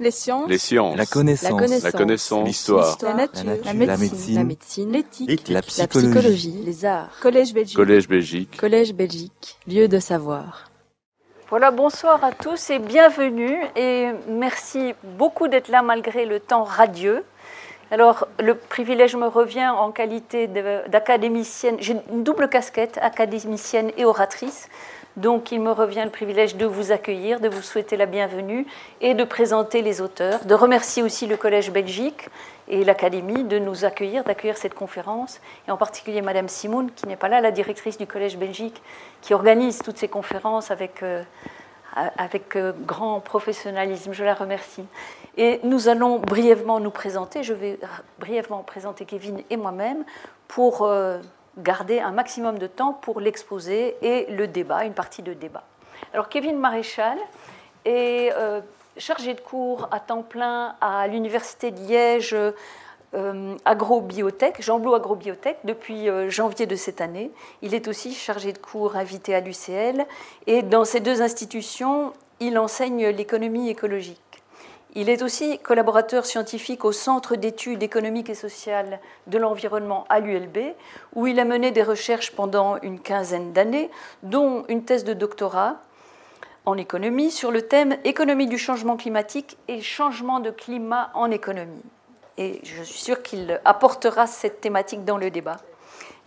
[0.00, 0.48] Les sciences.
[0.48, 0.96] Les sciences.
[0.96, 1.82] La connaissance.
[1.82, 2.46] La connaissance.
[2.46, 2.96] L'histoire.
[3.02, 3.44] La nature.
[3.44, 3.98] La La nature.
[3.98, 4.34] médecine.
[4.34, 4.92] La médecine.
[4.92, 5.48] L'éthique.
[5.48, 6.62] La La psychologie.
[6.64, 7.10] Les arts.
[7.20, 7.76] Collège Belgique.
[7.76, 8.56] Collège Belgique.
[8.58, 9.58] Collège Belgique.
[9.68, 10.70] Lieu de savoir.
[11.50, 13.58] Voilà, bonsoir à tous et bienvenue.
[13.76, 17.22] Et merci beaucoup d'être là malgré le temps radieux.
[17.90, 21.76] Alors, le privilège me revient en qualité d'académicienne.
[21.78, 24.70] J'ai une double casquette, académicienne et oratrice.
[25.16, 28.66] Donc, il me revient le privilège de vous accueillir, de vous souhaiter la bienvenue
[29.00, 32.28] et de présenter les auteurs, de remercier aussi le Collège Belgique
[32.68, 37.16] et l'Académie de nous accueillir, d'accueillir cette conférence, et en particulier Madame Simoun, qui n'est
[37.16, 38.80] pas là, la directrice du Collège Belgique,
[39.20, 41.22] qui organise toutes ces conférences avec, euh,
[42.16, 44.12] avec euh, grand professionnalisme.
[44.12, 44.84] Je la remercie.
[45.36, 47.42] Et nous allons brièvement nous présenter.
[47.42, 47.80] Je vais
[48.20, 50.04] brièvement présenter Kevin et moi-même
[50.46, 51.18] pour euh,
[51.58, 55.64] garder un maximum de temps pour l'exposé et le débat, une partie de débat.
[56.12, 57.18] Alors Kevin Maréchal
[57.84, 58.60] est euh,
[58.96, 62.36] chargé de cours à temps plein à l'Université de Liège
[63.12, 67.32] euh, agrobiotech, Jean Agrobiotech, depuis euh, janvier de cette année.
[67.60, 70.06] Il est aussi chargé de cours invité à l'UCL
[70.46, 74.29] et dans ces deux institutions, il enseigne l'économie écologique.
[74.94, 80.74] Il est aussi collaborateur scientifique au Centre d'études économiques et sociales de l'environnement à l'ULB,
[81.14, 83.88] où il a mené des recherches pendant une quinzaine d'années,
[84.24, 85.76] dont une thèse de doctorat
[86.66, 91.82] en économie sur le thème économie du changement climatique et changement de climat en économie.
[92.36, 95.58] Et je suis sûre qu'il apportera cette thématique dans le débat.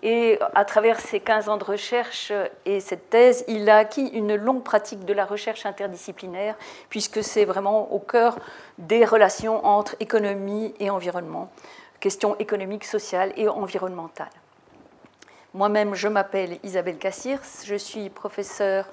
[0.06, 2.34] Et à travers ces 15 ans de recherche
[2.66, 6.56] et cette thèse, il a acquis une longue pratique de la recherche interdisciplinaire,
[6.90, 8.38] puisque c'est vraiment au cœur
[8.78, 11.50] des relations entre économie et environnement,
[12.02, 14.28] questions économiques, sociales et environnementales.
[15.54, 18.88] Moi-même, je m'appelle Isabelle Cassirs, je suis professeure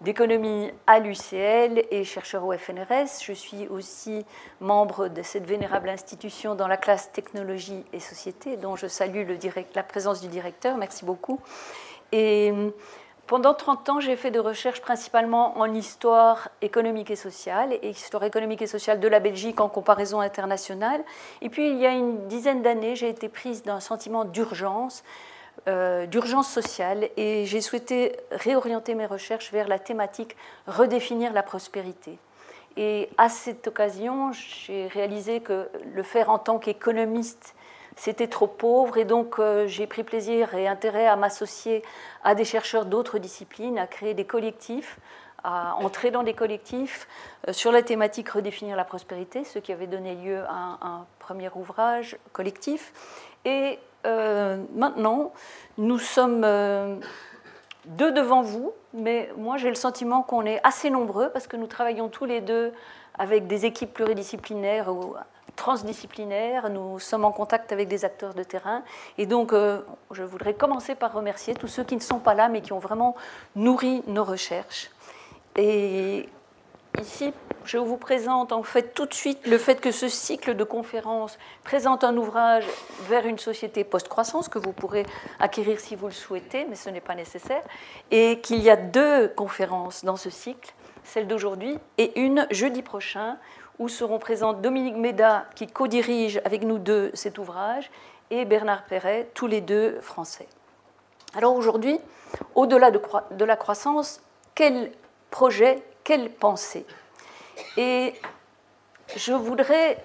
[0.00, 3.22] d'économie à l'UCL et chercheur au FNRS.
[3.22, 4.24] Je suis aussi
[4.60, 9.26] membre de cette vénérable institution dans la classe technologie et société, dont je salue
[9.74, 10.76] la présence du directeur.
[10.76, 11.40] Merci beaucoup.
[12.12, 12.52] Et
[13.30, 18.24] pendant 30 ans, j'ai fait de recherches principalement en histoire économique et sociale, et histoire
[18.24, 21.04] économique et sociale de la Belgique en comparaison internationale.
[21.40, 25.04] Et puis, il y a une dizaine d'années, j'ai été prise d'un sentiment d'urgence
[25.68, 32.18] euh, d'urgence sociale et j'ai souhaité réorienter mes recherches vers la thématique redéfinir la prospérité.
[32.76, 37.54] Et à cette occasion, j'ai réalisé que le faire en tant qu'économiste,
[37.96, 41.82] c'était trop pauvre et donc euh, j'ai pris plaisir et intérêt à m'associer
[42.24, 44.98] à des chercheurs d'autres disciplines, à créer des collectifs,
[45.44, 47.08] à entrer dans des collectifs
[47.48, 51.06] euh, sur la thématique redéfinir la prospérité, ce qui avait donné lieu à un, un
[51.18, 52.92] premier ouvrage collectif.
[53.44, 55.32] Et euh, maintenant,
[55.78, 56.96] nous sommes euh,
[57.86, 61.66] deux devant vous, mais moi j'ai le sentiment qu'on est assez nombreux parce que nous
[61.66, 62.72] travaillons tous les deux
[63.18, 65.14] avec des équipes pluridisciplinaires ou
[65.56, 66.70] transdisciplinaires.
[66.70, 68.82] Nous sommes en contact avec des acteurs de terrain.
[69.18, 72.48] Et donc, euh, je voudrais commencer par remercier tous ceux qui ne sont pas là,
[72.48, 73.14] mais qui ont vraiment
[73.56, 74.90] nourri nos recherches.
[76.98, 77.32] Ici,
[77.64, 81.38] je vous présente en fait tout de suite le fait que ce cycle de conférences
[81.62, 82.66] présente un ouvrage
[83.08, 85.06] vers une société post-croissance que vous pourrez
[85.38, 87.62] acquérir si vous le souhaitez, mais ce n'est pas nécessaire,
[88.10, 90.74] et qu'il y a deux conférences dans ce cycle,
[91.04, 93.38] celle d'aujourd'hui et une jeudi prochain,
[93.78, 97.90] où seront présentes Dominique Méda, qui co-dirige avec nous deux cet ouvrage,
[98.30, 100.48] et Bernard Perret, tous les deux français.
[101.34, 101.98] Alors aujourd'hui,
[102.54, 103.00] au-delà de,
[103.30, 104.20] de la croissance,
[104.54, 104.92] quel
[105.30, 106.84] projet, quelle pensée
[107.76, 108.14] Et
[109.14, 109.96] je voudrais,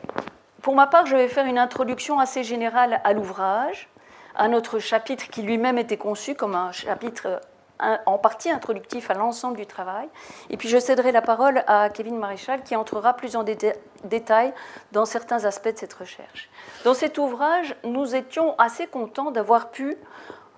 [0.62, 3.90] pour ma part, je vais faire une introduction assez générale à l'ouvrage,
[4.36, 7.42] à notre chapitre qui lui-même était conçu comme un chapitre
[7.80, 10.08] en partie introductif à l'ensemble du travail.
[10.52, 14.54] Et puis je céderai la parole à Kevin Maréchal qui entrera plus en déta- détail
[14.92, 16.52] dans certains aspects de cette recherche.
[16.84, 19.98] Dans cet ouvrage, nous étions assez contents d'avoir pu,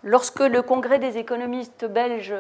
[0.04, 2.36] lorsque le Congrès des économistes belges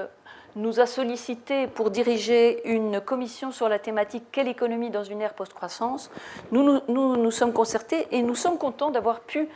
[0.57, 5.34] nous a sollicité pour diriger une commission sur la thématique Quelle économie dans une ère
[5.34, 6.09] post-croissance,
[6.51, 9.47] nous nous, nous nous sommes concertés et nous sommes contents d'avoir pu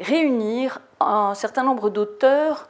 [0.00, 2.68] réunir un certain nombre d'auteurs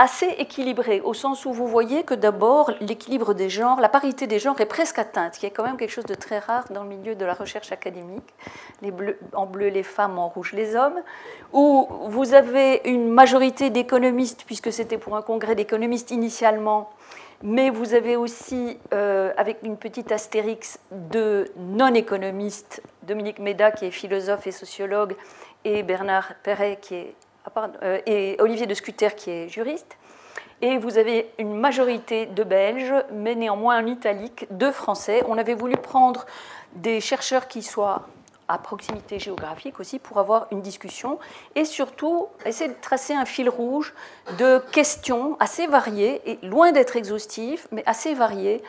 [0.00, 4.38] assez équilibré, au sens où vous voyez que d'abord, l'équilibre des genres, la parité des
[4.38, 6.84] genres est presque atteinte, ce qui est quand même quelque chose de très rare dans
[6.84, 8.34] le milieu de la recherche académique.
[8.80, 10.98] Les bleus, en bleu les femmes, en rouge les hommes,
[11.52, 16.88] où vous avez une majorité d'économistes, puisque c'était pour un congrès d'économistes initialement,
[17.42, 23.90] mais vous avez aussi, euh, avec une petite astérix, de non-économistes, Dominique Méda, qui est
[23.90, 25.14] philosophe et sociologue,
[25.66, 27.14] et Bernard Perret, qui est
[28.06, 29.96] et Olivier de Scuter qui est juriste.
[30.62, 35.22] Et vous avez une majorité de Belges, mais néanmoins en italique, de Français.
[35.26, 36.26] On avait voulu prendre
[36.74, 38.06] des chercheurs qui soient
[38.46, 41.18] à proximité géographique aussi pour avoir une discussion
[41.54, 43.94] et surtout essayer de tracer un fil rouge
[44.38, 48.62] de questions assez variées et loin d'être exhaustives, mais assez variées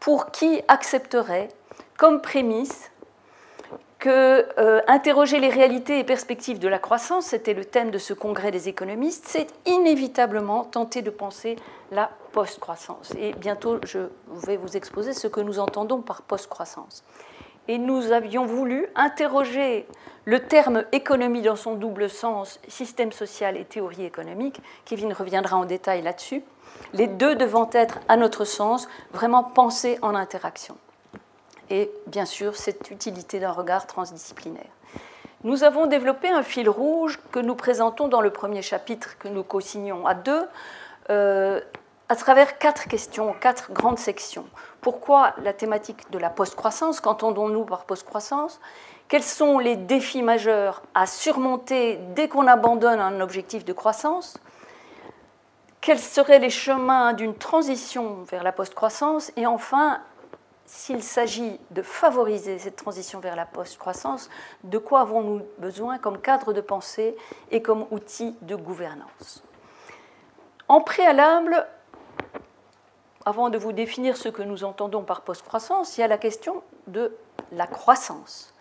[0.00, 1.48] pour qui accepterait
[1.96, 2.90] comme prémisse
[4.00, 8.14] que euh, interroger les réalités et perspectives de la croissance, c'était le thème de ce
[8.14, 11.56] congrès des économistes, c'est inévitablement tenter de penser
[11.92, 13.12] la post-croissance.
[13.18, 13.98] Et bientôt, je
[14.46, 17.04] vais vous exposer ce que nous entendons par post-croissance
[17.70, 19.86] et nous avions voulu interroger
[20.24, 24.60] le terme économie dans son double sens, système social et théorie économique.
[24.84, 26.42] Kevin reviendra en détail là-dessus.
[26.94, 30.76] Les deux devant être, à notre sens, vraiment pensés en interaction.
[31.70, 34.70] Et bien sûr, cette utilité d'un regard transdisciplinaire.
[35.42, 39.42] Nous avons développé un fil rouge que nous présentons dans le premier chapitre que nous
[39.42, 40.46] co-signons à deux,
[41.08, 41.60] euh,
[42.10, 44.44] à travers quatre questions, quatre grandes sections.
[44.80, 48.60] Pourquoi la thématique de la post-croissance Qu'entendons-nous par post-croissance
[49.08, 54.36] Quels sont les défis majeurs à surmonter dès qu'on abandonne un objectif de croissance
[55.80, 60.00] Quels seraient les chemins d'une transition vers la post-croissance Et enfin,
[60.70, 64.30] s'il s'agit de favoriser cette transition vers la post-croissance,
[64.62, 67.16] de quoi avons-nous besoin comme cadre de pensée
[67.50, 69.42] et comme outil de gouvernance?
[70.68, 71.66] En préalable,
[73.26, 76.62] avant de vous définir ce que nous entendons par post-croissance, il y a la question
[76.86, 77.16] de
[77.50, 78.54] la croissance.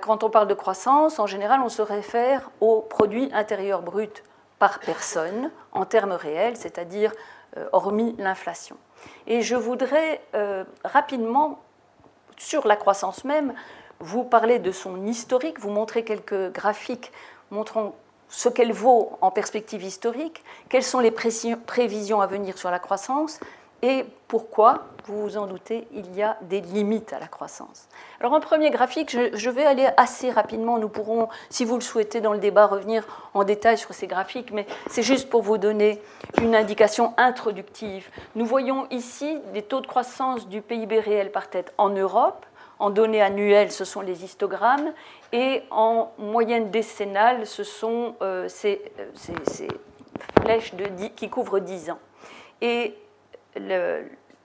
[0.00, 4.24] quand on parle de croissance, en général, on se réfère au produit intérieur brut
[4.58, 7.12] par personne en termes réels, c'est-à-dire
[7.58, 8.78] euh, hormis l'inflation.
[9.26, 11.60] Et je voudrais euh, rapidement,
[12.36, 13.54] sur la croissance même,
[13.98, 17.12] vous parler de son historique, vous montrer quelques graphiques
[17.50, 17.94] montrant
[18.28, 23.40] ce qu'elle vaut en perspective historique, quelles sont les prévisions à venir sur la croissance,
[23.82, 27.88] et pourquoi, vous vous en doutez, il y a des limites à la croissance.
[28.20, 32.20] Alors un premier graphique, je, vais aller assez rapidement, nous pourrons, si vous le souhaitez
[32.20, 36.00] dans le débat, revenir en détail sur ces graphiques, mais c'est juste pour vous donner
[36.42, 38.10] une indication introductive.
[38.34, 42.44] Nous voyons ici des taux de croissance du PIB réel par tête en Europe.
[42.78, 44.92] En données annuelles, ce sont les histogrammes,
[45.32, 48.80] et en moyenne décennale, ce sont euh, ces,
[49.14, 49.68] ces,
[50.40, 50.72] flèches
[51.14, 51.98] qui couvrent 10 ans.
[52.62, 52.94] Et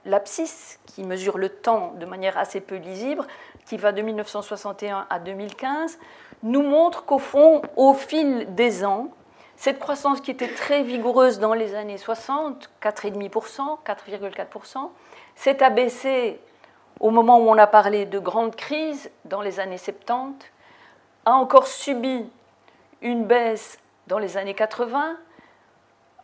[0.04, 3.24] l'abscisse, qui mesure le temps de manière assez peu lisible,
[3.66, 5.98] qui va de 1961 à 2015,
[6.42, 9.08] nous montre qu'au fond, au fil des ans,
[9.56, 14.90] cette croissance qui était très vigoureuse dans les années 60, 4,5%, 4,4%,
[15.34, 16.40] s'est abaissée
[17.00, 20.46] au moment où on a parlé de grande crise dans les années 70,
[21.24, 22.24] a encore subi
[23.02, 25.16] une baisse dans les années 80,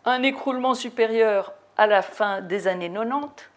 [0.04, 3.50] un écroulement supérieur à la fin des années 90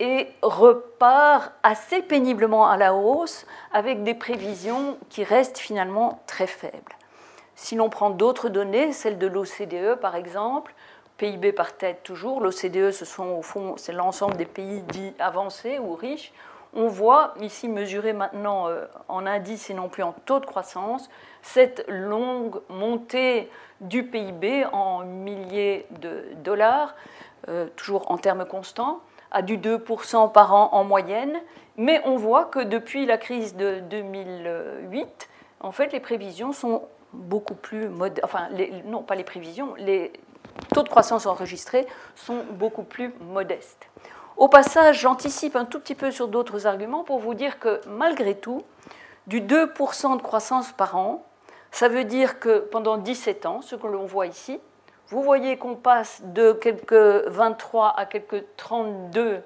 [0.00, 6.96] et repart assez péniblement à la hausse avec des prévisions qui restent finalement très faibles.
[7.54, 10.74] Si l'on prend d'autres données, celles de l'OCDE par exemple,
[11.18, 15.78] PIB par tête toujours, l'OCDE ce sont au fond c'est l'ensemble des pays dits avancés
[15.78, 16.32] ou riches,
[16.72, 21.10] on voit ici mesuré maintenant euh, en indice et non plus en taux de croissance
[21.42, 26.94] cette longue montée du PIB en milliers de dollars
[27.48, 29.00] euh, toujours en termes constants,
[29.30, 31.40] à du 2% par an en moyenne,
[31.76, 35.28] mais on voit que depuis la crise de 2008,
[35.60, 36.82] en fait, les prévisions sont
[37.12, 38.48] beaucoup plus modestes, enfin,
[38.86, 40.12] non, pas les prévisions, les
[40.74, 43.88] taux de croissance enregistrés sont beaucoup plus modestes.
[44.36, 48.34] Au passage, j'anticipe un tout petit peu sur d'autres arguments pour vous dire que malgré
[48.34, 48.62] tout,
[49.26, 51.24] du 2% de croissance par an,
[51.70, 54.58] ça veut dire que pendant 17 ans, ce que l'on voit ici,
[55.10, 59.42] vous voyez qu'on passe de quelques 23 à quelques 32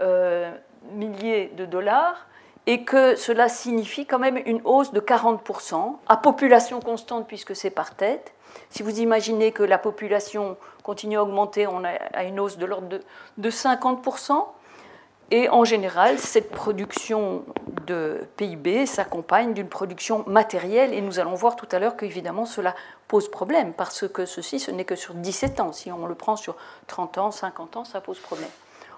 [0.00, 0.52] euh,
[0.92, 2.26] milliers de dollars
[2.66, 7.70] et que cela signifie quand même une hausse de 40% à population constante puisque c'est
[7.70, 8.32] par tête.
[8.70, 12.88] Si vous imaginez que la population continue à augmenter, on a une hausse de l'ordre
[12.88, 13.00] de,
[13.38, 14.44] de 50%.
[15.30, 17.44] Et en général, cette production
[17.84, 22.74] de PIB s'accompagne d'une production matérielle, et nous allons voir tout à l'heure qu'évidemment cela
[23.08, 25.72] pose problème, parce que ceci, ce n'est que sur 17 ans.
[25.72, 28.50] Si on le prend sur 30 ans, 50 ans, ça pose problème.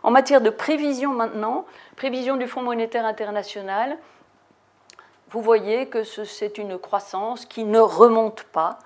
[0.03, 1.67] En matière de prévision maintenant,
[1.97, 3.99] prévision du Fonds monétaire international,
[5.31, 8.79] vous voyez que c'est une croissance qui ne remonte pas,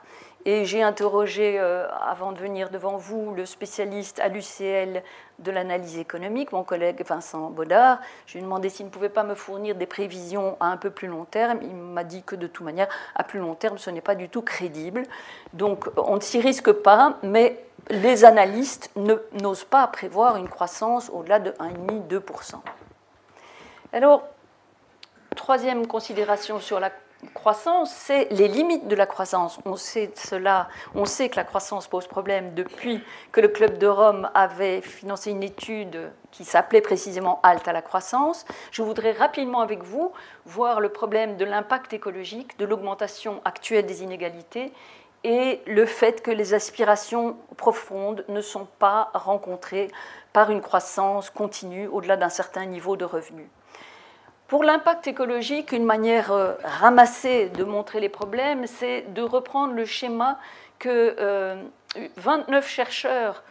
[0.47, 5.03] et j'ai interrogé, euh, avant de venir devant vous, le spécialiste à l'UCL
[5.39, 7.99] de l'analyse économique, mon collègue Vincent Baudard.
[8.27, 10.91] Je lui ai demandé s'il ne pouvait pas me fournir des prévisions à un peu
[10.91, 11.59] plus long terme.
[11.63, 14.29] Il m'a dit que de toute manière, à plus long terme, ce n'est pas du
[14.29, 15.03] tout crédible.
[15.53, 21.39] Donc on ne s'y risque pas, mais les analystes n'osent pas prévoir une croissance au-delà
[21.39, 22.55] de 1,5-2%.
[23.93, 24.23] Alors,
[25.37, 26.91] troisième considération sur la
[27.35, 29.59] croissance, c'est les limites de la croissance.
[29.65, 33.87] On sait cela, on sait que la croissance pose problème depuis que le Club de
[33.87, 38.45] Rome avait financé une étude qui s'appelait précisément Halte à la croissance.
[38.71, 40.13] Je voudrais rapidement avec vous
[40.47, 44.73] voir le problème de l'impact écologique, de l'augmentation actuelle des inégalités
[45.25, 49.89] et le fait que les aspirations profondes ne sont pas rencontrées
[50.33, 53.49] par une croissance continue au-delà d'un certain niveau de revenus.
[54.51, 59.85] Pour l'impact écologique, une manière euh, ramassée de montrer les problèmes, c'est de reprendre le
[59.85, 60.41] schéma
[60.81, 61.15] que
[62.17, 63.45] 29 euh, chercheurs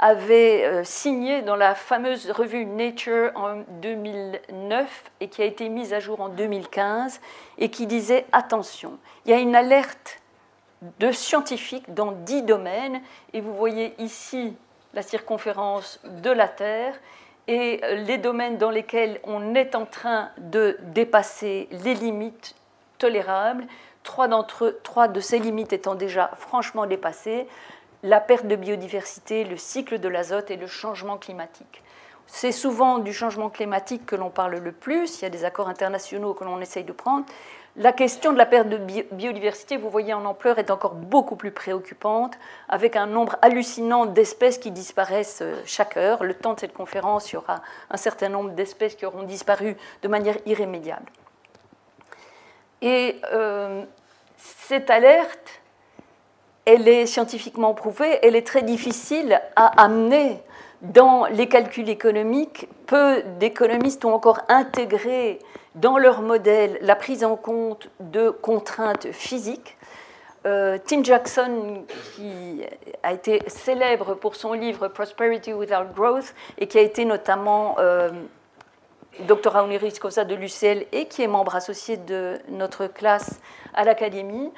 [0.00, 5.92] avaient euh, signé dans la fameuse revue Nature en 2009 et qui a été mise
[5.92, 7.20] à jour en 2015
[7.58, 10.20] et qui disait attention, il y a une alerte
[10.98, 13.00] de scientifiques dans dix domaines
[13.32, 14.56] et vous voyez ici
[14.92, 16.98] la circonférence de la Terre
[17.48, 22.54] et les domaines dans lesquels on est en train de dépasser les limites
[22.98, 23.66] tolérables,
[24.02, 27.46] trois, d'entre trois de ces limites étant déjà franchement dépassées,
[28.02, 31.82] la perte de biodiversité, le cycle de l'azote et le changement climatique.
[32.26, 35.68] C'est souvent du changement climatique que l'on parle le plus, il y a des accords
[35.68, 37.26] internationaux que l'on essaye de prendre,
[37.76, 38.76] la question de la perte de
[39.12, 42.34] biodiversité, vous voyez en ampleur, est encore beaucoup plus préoccupante,
[42.68, 46.22] avec un nombre hallucinant d'espèces qui disparaissent euh, chaque heure.
[46.22, 49.76] Le temps de cette conférence, il y aura un certain nombre d'espèces qui auront disparu
[50.02, 51.06] de manière irrémédiable.
[52.82, 53.84] Et euh,
[54.36, 55.62] cette alerte,
[56.66, 60.42] elle est scientifiquement prouvée, elle est très difficile à amener
[60.82, 62.68] dans les calculs économiques.
[62.86, 65.38] Peu d'économistes ont encore intégré
[65.74, 69.76] dans leur modèle la prise en compte de contraintes physiques.
[70.44, 72.64] Euh, Tim Jackson, qui
[73.02, 78.10] a été célèbre pour son livre Prosperity Without Growth et qui a été notamment euh,
[79.20, 83.40] doctorat honoris causa de l'UCL et qui est membre associé de notre classe
[83.72, 84.50] à l'Académie,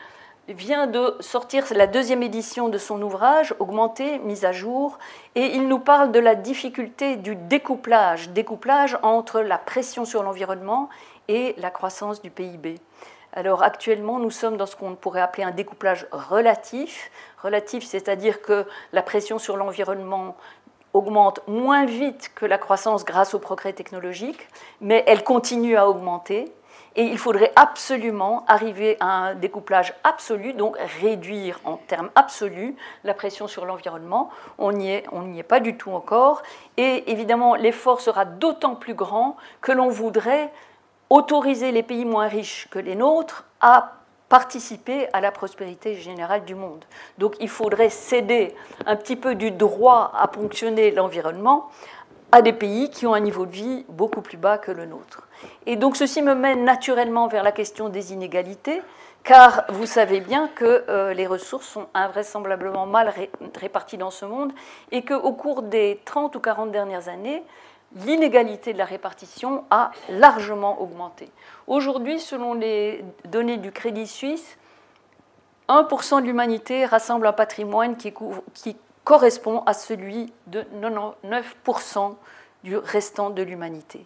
[0.48, 4.98] vient de sortir la deuxième édition de son ouvrage, augmenté, mise à jour,
[5.34, 10.88] et il nous parle de la difficulté du découplage, découplage entre la pression sur l'environnement
[11.28, 12.78] et la croissance du PIB.
[13.32, 17.10] Alors actuellement, nous sommes dans ce qu'on pourrait appeler un découplage relatif.
[17.42, 20.36] Relatif, c'est-à-dire que la pression sur l'environnement
[20.92, 24.48] augmente moins vite que la croissance grâce au progrès technologique,
[24.80, 26.52] mais elle continue à augmenter.
[26.96, 33.14] Et il faudrait absolument arriver à un découplage absolu, donc réduire en termes absolus la
[33.14, 34.30] pression sur l'environnement.
[34.58, 36.42] On n'y est, pas du tout encore.
[36.76, 40.52] Et évidemment, l'effort sera d'autant plus grand que l'on voudrait
[41.10, 43.94] autoriser les pays moins riches que les nôtres à
[44.28, 46.84] participer à la prospérité générale du monde.
[47.18, 48.54] Donc il faudrait céder
[48.86, 51.70] un petit peu du droit à ponctionner l'environnement
[52.32, 55.28] à des pays qui ont un niveau de vie beaucoup plus bas que le nôtre.
[55.66, 58.82] Et donc ceci me mène naturellement vers la question des inégalités,
[59.22, 63.12] car vous savez bien que euh, les ressources sont invraisemblablement mal
[63.56, 64.52] réparties dans ce monde
[64.92, 67.42] et qu'au cours des 30 ou 40 dernières années,
[68.04, 71.30] l'inégalité de la répartition a largement augmenté.
[71.66, 74.58] Aujourd'hui, selon les données du Crédit Suisse,
[75.68, 78.12] 1% de l'humanité rassemble un patrimoine qui,
[79.04, 82.14] correspond à celui de 99%
[82.62, 84.04] du restant de l'humanité.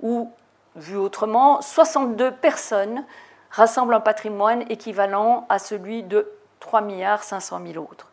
[0.00, 0.30] Ou,
[0.76, 3.04] vu autrement, 62 personnes
[3.50, 6.30] rassemblent un patrimoine équivalent à celui de
[6.60, 8.10] 3 milliards 500 000 autres.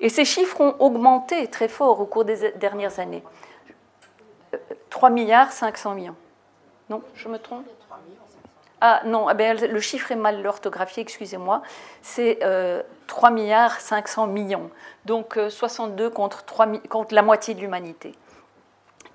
[0.00, 3.22] Et ces chiffres ont augmenté très fort au cours des dernières années.
[4.88, 6.16] 3 milliards 500 millions.
[6.88, 7.66] Non, je me trompe?
[8.80, 11.62] Ah non, eh ben, le chiffre est mal orthographié, excusez-moi.
[12.00, 14.70] C'est 3 euh, milliards 500 millions.
[15.04, 18.14] Donc 62 euh, 3, contre la moitié de l'humanité.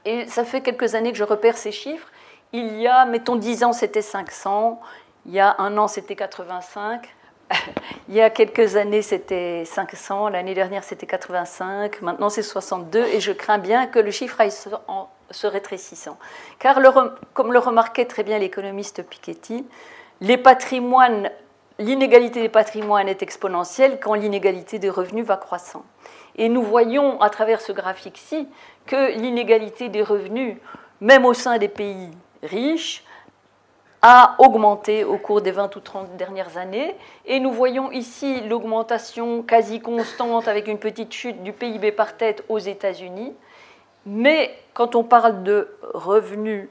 [0.05, 2.07] Et ça fait quelques années que je repère ces chiffres.
[2.53, 4.79] Il y a, mettons, 10 ans, c'était 500.
[5.25, 7.09] Il y a un an, c'était 85.
[8.09, 10.29] Il y a quelques années, c'était 500.
[10.29, 12.01] L'année dernière, c'était 85.
[12.01, 13.05] Maintenant, c'est 62.
[13.05, 14.53] Et je crains bien que le chiffre aille
[14.87, 16.17] en se rétrécissant.
[16.59, 16.79] Car,
[17.33, 19.65] comme le remarquait très bien l'économiste Piketty,
[20.21, 21.29] les patrimoines,
[21.79, 25.83] l'inégalité des patrimoines est exponentielle quand l'inégalité des revenus va croissant.
[26.37, 28.47] Et nous voyons à travers ce graphique-ci
[28.85, 30.57] que l'inégalité des revenus,
[31.01, 32.11] même au sein des pays
[32.45, 33.03] riches,
[34.07, 36.95] a augmenté au cours des 20 ou 30 dernières années.
[37.25, 42.43] Et nous voyons ici l'augmentation quasi constante avec une petite chute du PIB par tête
[42.47, 43.33] aux États-Unis.
[44.05, 46.69] Mais quand on parle de revenus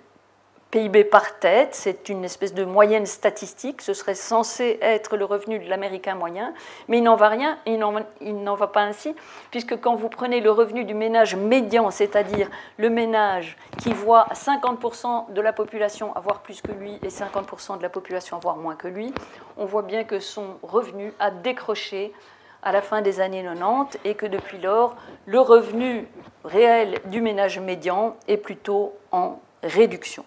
[0.75, 5.61] PIB par tête, c'est une espèce de moyenne statistique, ce serait censé être le revenu
[5.61, 6.53] de l'Américain moyen,
[6.89, 9.15] mais il n'en va rien, il n'en va pas ainsi,
[9.53, 15.33] puisque quand vous prenez le revenu du ménage médian, c'est-à-dire le ménage qui voit 50%
[15.33, 18.89] de la population avoir plus que lui et 50% de la population avoir moins que
[18.89, 19.15] lui,
[19.57, 22.13] on voit bien que son revenu a décroché
[22.65, 26.09] à la fin des années 90 et que depuis lors, le revenu
[26.45, 30.25] réel du ménage médian est plutôt en réduction.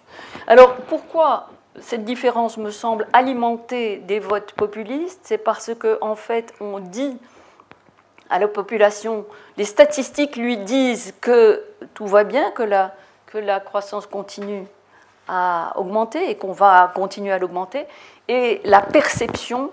[0.48, 5.22] Alors pourquoi cette différence me semble alimenter des votes populistes?
[5.24, 7.18] C'est parce qu'en en fait, on dit
[8.30, 9.26] à la population,
[9.56, 11.64] les statistiques lui disent que
[11.94, 12.94] tout va bien, que la,
[13.28, 14.66] que la croissance continue
[15.28, 17.86] à augmenter et qu'on va continuer à l'augmenter,
[18.28, 19.72] et la perception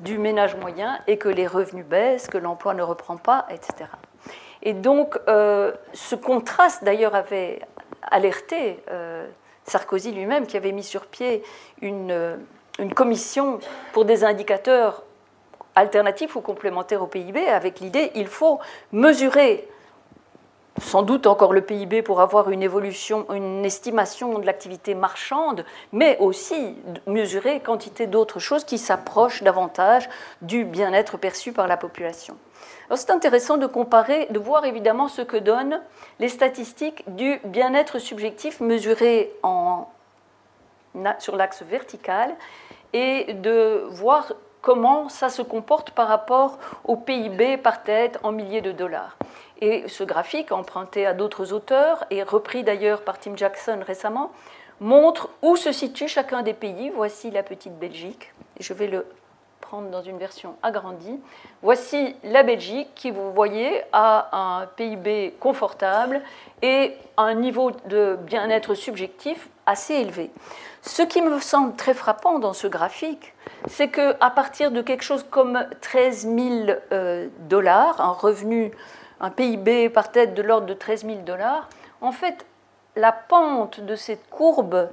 [0.00, 3.88] du ménage moyen est que les revenus baissent, que l'emploi ne reprend pas, etc.
[4.62, 7.60] Et donc, euh, ce contraste, d'ailleurs, avait
[8.10, 9.26] alerté euh,
[9.64, 11.42] Sarkozy lui-même, qui avait mis sur pied
[11.80, 12.36] une, euh,
[12.78, 13.58] une, commission
[13.92, 15.04] pour des indicateurs
[15.74, 18.60] alternatifs ou complémentaires au PIB, avec l'idée il faut
[18.92, 19.66] mesurer
[20.80, 26.16] sans doute encore le PIB pour avoir une évolution, une estimation de l'activité marchande, mais
[26.18, 26.76] aussi
[27.06, 30.08] mesurer quantité d'autres choses qui s'approchent davantage
[30.42, 32.36] du bien-être perçu par la population.
[32.94, 35.80] C'est intéressant de comparer, de voir évidemment ce que donnent
[36.18, 39.88] les statistiques du bien-être subjectif mesuré en,
[41.18, 42.34] sur l'axe vertical
[42.92, 48.62] et de voir comment ça se comporte par rapport au PIB par tête en milliers
[48.62, 49.16] de dollars.
[49.64, 54.30] Et ce graphique, emprunté à d'autres auteurs et repris d'ailleurs par Tim Jackson récemment,
[54.78, 56.92] montre où se situe chacun des pays.
[56.94, 58.34] Voici la petite Belgique.
[58.60, 59.06] je vais le
[59.62, 61.18] prendre dans une version agrandie.
[61.62, 66.20] Voici la Belgique qui, vous voyez, a un PIB confortable
[66.60, 70.30] et un niveau de bien-être subjectif assez élevé.
[70.82, 73.32] Ce qui me semble très frappant dans ce graphique,
[73.66, 78.70] c'est qu'à partir de quelque chose comme 13 000 euh, dollars, un revenu,
[79.24, 81.68] un PIB par tête de l'ordre de 13 000 dollars,
[82.02, 82.44] en fait,
[82.94, 84.90] la pente de cette courbe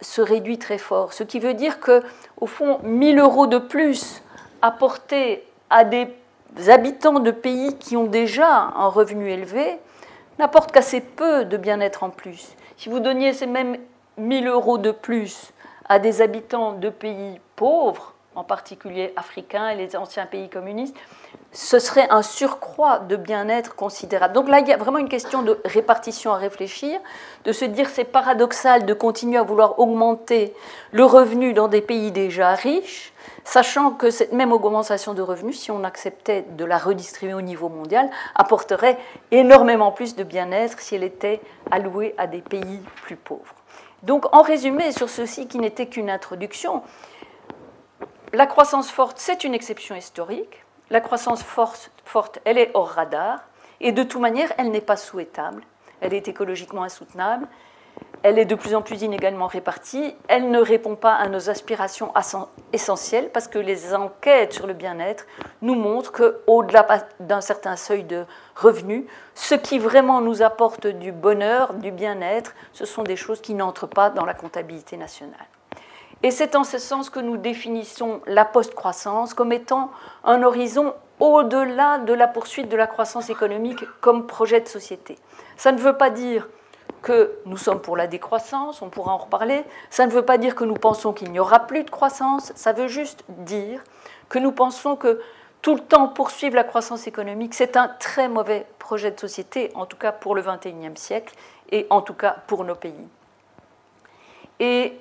[0.00, 1.12] se réduit très fort.
[1.12, 2.02] Ce qui veut dire que,
[2.40, 4.22] au fond, 1000 euros de plus
[4.62, 6.14] apportés à des
[6.68, 9.78] habitants de pays qui ont déjà un revenu élevé
[10.38, 12.54] n'apportent qu'assez peu de bien-être en plus.
[12.76, 13.78] Si vous donniez ces mêmes
[14.16, 15.52] 1000 euros de plus
[15.88, 20.96] à des habitants de pays pauvres, en particulier africains et les anciens pays communistes,
[21.54, 24.34] ce serait un surcroît de bien-être considérable.
[24.34, 27.00] Donc là, il y a vraiment une question de répartition à réfléchir,
[27.44, 30.52] de se dire c'est paradoxal de continuer à vouloir augmenter
[30.90, 33.12] le revenu dans des pays déjà riches,
[33.44, 37.68] sachant que cette même augmentation de revenus, si on acceptait de la redistribuer au niveau
[37.68, 38.98] mondial, apporterait
[39.30, 41.40] énormément plus de bien-être si elle était
[41.70, 43.54] allouée à des pays plus pauvres.
[44.02, 46.82] Donc en résumé, sur ceci qui n'était qu'une introduction,
[48.32, 50.63] la croissance forte, c'est une exception historique
[50.94, 53.40] la croissance forte, elle est hors radar,
[53.80, 55.64] et de toute manière, elle n'est pas souhaitable,
[56.00, 57.48] elle est écologiquement insoutenable,
[58.22, 62.12] elle est de plus en plus inégalement répartie, elle ne répond pas à nos aspirations
[62.72, 65.26] essentielles, parce que les enquêtes sur le bien-être
[65.62, 66.86] nous montrent qu'au-delà
[67.18, 69.04] d'un certain seuil de revenus,
[69.34, 73.88] ce qui vraiment nous apporte du bonheur, du bien-être, ce sont des choses qui n'entrent
[73.88, 75.48] pas dans la comptabilité nationale.
[76.24, 79.90] Et c'est en ce sens que nous définissons la post-croissance comme étant
[80.24, 85.18] un horizon au-delà de la poursuite de la croissance économique comme projet de société.
[85.58, 86.48] Ça ne veut pas dire
[87.02, 89.64] que nous sommes pour la décroissance, on pourra en reparler.
[89.90, 92.52] Ça ne veut pas dire que nous pensons qu'il n'y aura plus de croissance.
[92.54, 93.84] Ça veut juste dire
[94.30, 95.20] que nous pensons que
[95.60, 99.84] tout le temps poursuivre la croissance économique, c'est un très mauvais projet de société, en
[99.84, 101.34] tout cas pour le XXIe siècle
[101.70, 103.08] et en tout cas pour nos pays.
[104.58, 104.98] Et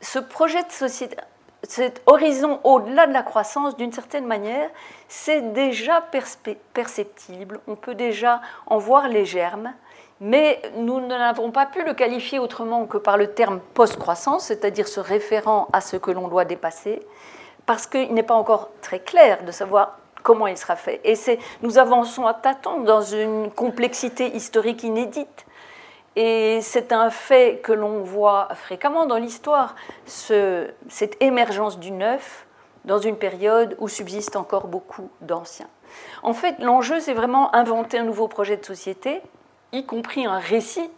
[0.00, 1.16] ce projet de société,
[1.62, 4.70] cet horizon au-delà de la croissance, d'une certaine manière,
[5.08, 6.00] c'est déjà
[6.72, 9.72] perceptible, on peut déjà en voir les germes,
[10.20, 15.00] mais nous n'avons pas pu le qualifier autrement que par le terme post-croissance, c'est-à-dire se
[15.00, 17.00] référant à ce que l'on doit dépasser,
[17.66, 21.00] parce qu'il n'est pas encore très clair de savoir comment il sera fait.
[21.04, 21.14] Et
[21.62, 25.45] nous avançons à tâtons dans une complexité historique inédite.
[26.16, 29.76] Et c'est un fait que l'on voit fréquemment dans l'histoire,
[30.06, 32.46] cette émergence du neuf
[32.86, 35.68] dans une période où subsistent encore beaucoup d'anciens.
[36.22, 39.20] En fait, l'enjeu, c'est vraiment inventer un nouveau projet de société,
[39.72, 40.90] y compris un récit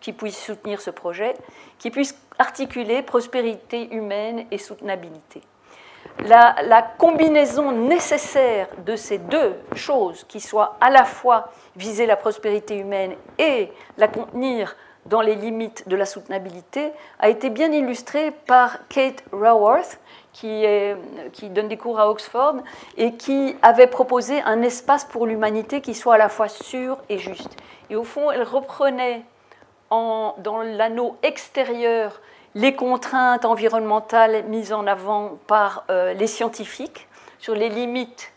[0.00, 1.34] qui puisse soutenir ce projet,
[1.78, 5.42] qui puisse articuler prospérité humaine et soutenabilité
[6.26, 12.76] la, combinaison nécessaire de ces deux choses, qui soient à la fois viser la prospérité
[12.76, 18.86] humaine et la contenir dans les limites de la soutenabilité a été bien illustré par
[18.88, 19.98] Kate Raworth,
[20.32, 20.64] qui,
[21.50, 22.56] donne des cours à Oxford
[22.96, 27.18] et qui avait proposé un espace pour l'humanité qui soit à la fois sûr et
[27.18, 27.56] juste.
[27.90, 29.24] Et au fond, elle reprenait
[29.90, 32.20] en, dans l'anneau extérieur
[32.54, 38.32] les contraintes environnementales mises en avant par euh, les scientifiques sur les limites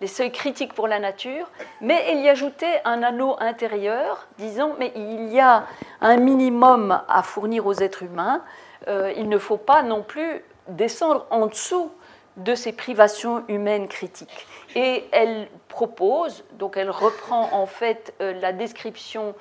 [0.00, 4.92] les seuils critiques pour la nature, mais il y ajoutait un anneau intérieur disant mais
[4.96, 5.64] il y a
[6.00, 8.42] un minimum à fournir aux êtres humains,
[8.88, 11.90] euh, il ne faut pas non plus descendre en dessous
[12.36, 14.46] de ces privations humaines critiques.
[14.74, 19.34] Et elle propose, donc elle reprend en fait euh, la description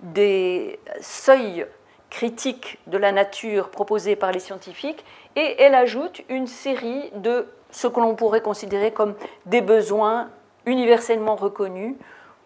[0.00, 1.66] des seuils
[2.14, 7.88] critiques de la nature proposés par les scientifiques, et elle ajoute une série de ce
[7.88, 9.14] que l'on pourrait considérer comme
[9.46, 10.28] des besoins
[10.64, 11.96] universellement reconnus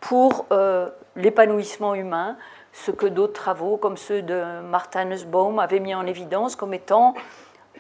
[0.01, 2.39] pour euh, l'épanouissement humain,
[2.73, 7.13] ce que d'autres travaux, comme ceux de Martha Nussbaum, avaient mis en évidence comme étant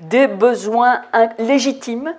[0.01, 1.01] des besoins
[1.39, 2.15] légitimes,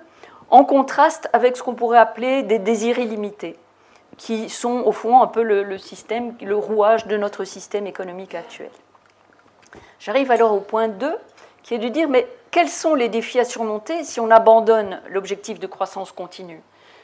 [0.50, 3.56] en contraste avec ce qu'on pourrait appeler des désirs illimités,
[4.16, 8.70] qui sont au fond un peu le, système, le rouage de notre système économique actuel.
[10.00, 11.14] J'arrive alors au point 2,
[11.62, 15.60] qui est de dire, mais quels sont les défis à surmonter si on abandonne l'objectif
[15.60, 16.62] de croissance continue?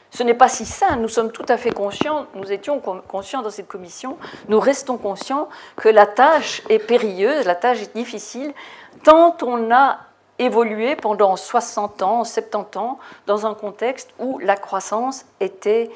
[0.09, 3.51] Ce n'est pas si simple, nous sommes tout à fait conscients, nous étions conscients dans
[3.51, 8.51] cette commission, nous restons conscients que la tâche est périlleuse, la tâche est difficile,
[9.03, 9.99] tant on a
[10.39, 15.91] évolué pendant 60 ans, 70 ans, dans un contexte où la croissance était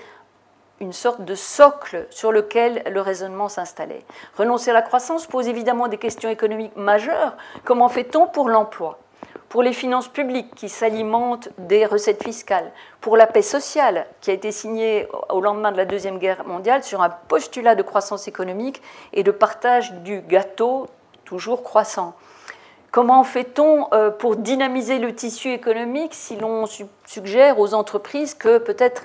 [0.82, 4.04] une sorte de socle sur lequel le raisonnement s'installait.
[4.36, 7.38] Renoncer à la croissance pose évidemment des questions économiques majeures.
[7.64, 8.98] Comment fait-on pour l'emploi?
[9.48, 14.34] Pour les finances publiques qui s'alimentent des recettes fiscales, pour la paix sociale qui a
[14.34, 18.82] été signée au lendemain de la Deuxième Guerre mondiale sur un postulat de croissance économique
[19.14, 20.88] et de partage du gâteau
[21.26, 22.16] toujours croissant.
[22.92, 26.66] Comment fait-on euh, pour dynamiser le tissu économique si l'on
[27.06, 29.04] suggère aux entreprises que peut-être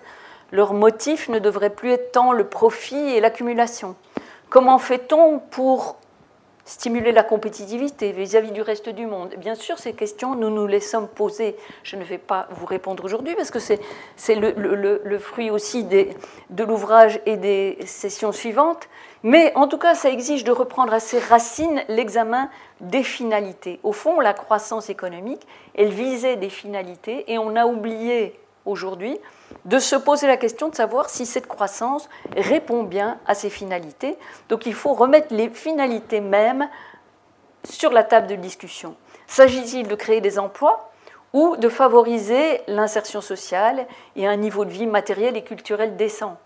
[0.53, 3.97] leur motif ne devrait plus être tant le profit et l'accumulation
[4.49, 5.97] Comment fait-on pour
[6.65, 9.35] stimuler la compétitivité vis-à-vis du reste du monde?
[9.39, 11.57] Bien sûr, ces questions, nous nous les sommes posées.
[11.83, 15.83] Je ne vais pas vous répondre aujourd'hui parce que c'est le, le, le, fruit aussi
[15.83, 16.17] des,
[16.51, 18.89] de l'ouvrage et des sessions suivantes.
[19.25, 22.49] Mais en tout cas, ça exige de reprendre à ses racines l'examen
[22.81, 23.81] des finalités.
[23.83, 29.19] Au fond, la croissance économique, elle visait des finalités et on a oublié aujourd'hui
[29.65, 34.17] de se poser la question de savoir si cette croissance répond bien à ces finalités.
[34.49, 36.69] Donc il faut remettre les finalités mêmes
[37.65, 38.97] sur la table de discussion.
[39.27, 40.91] S'agit-il de créer des emplois
[41.33, 46.37] ou de favoriser l'insertion sociale et un niveau de vie matériel et culturel décent?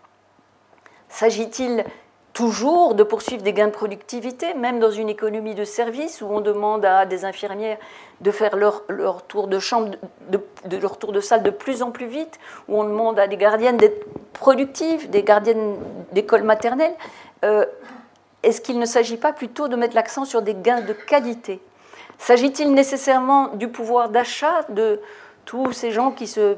[1.08, 1.84] S'agit-il
[2.32, 6.40] toujours de poursuivre des gains de productivité, même dans une économie de service où on
[6.40, 7.78] demande à des infirmières
[8.20, 9.96] de faire leur, leur tour de chambre,
[10.28, 12.38] de, leur tour de salle de plus en plus vite,
[12.68, 15.76] où on demande à des gardiennes d'être productives, des gardiennes
[16.12, 16.94] d'école maternelle.
[17.44, 17.64] Euh,
[18.42, 21.60] est-ce qu'il ne s'agit pas plutôt de mettre l'accent sur des gains de qualité?
[22.18, 25.00] S'agit-il nécessairement du pouvoir d'achat de
[25.46, 26.56] tous ces gens qui se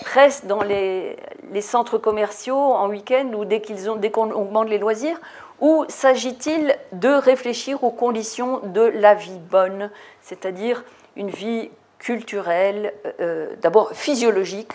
[0.00, 1.16] pressent dans les,
[1.60, 5.20] centres commerciaux en week-end ou dès qu'on augmente les loisirs
[5.60, 13.54] ou s'agit-il de réfléchir aux conditions de la vie bonne, c'est-à-dire une vie culturelle, euh,
[13.60, 14.72] d'abord physiologique,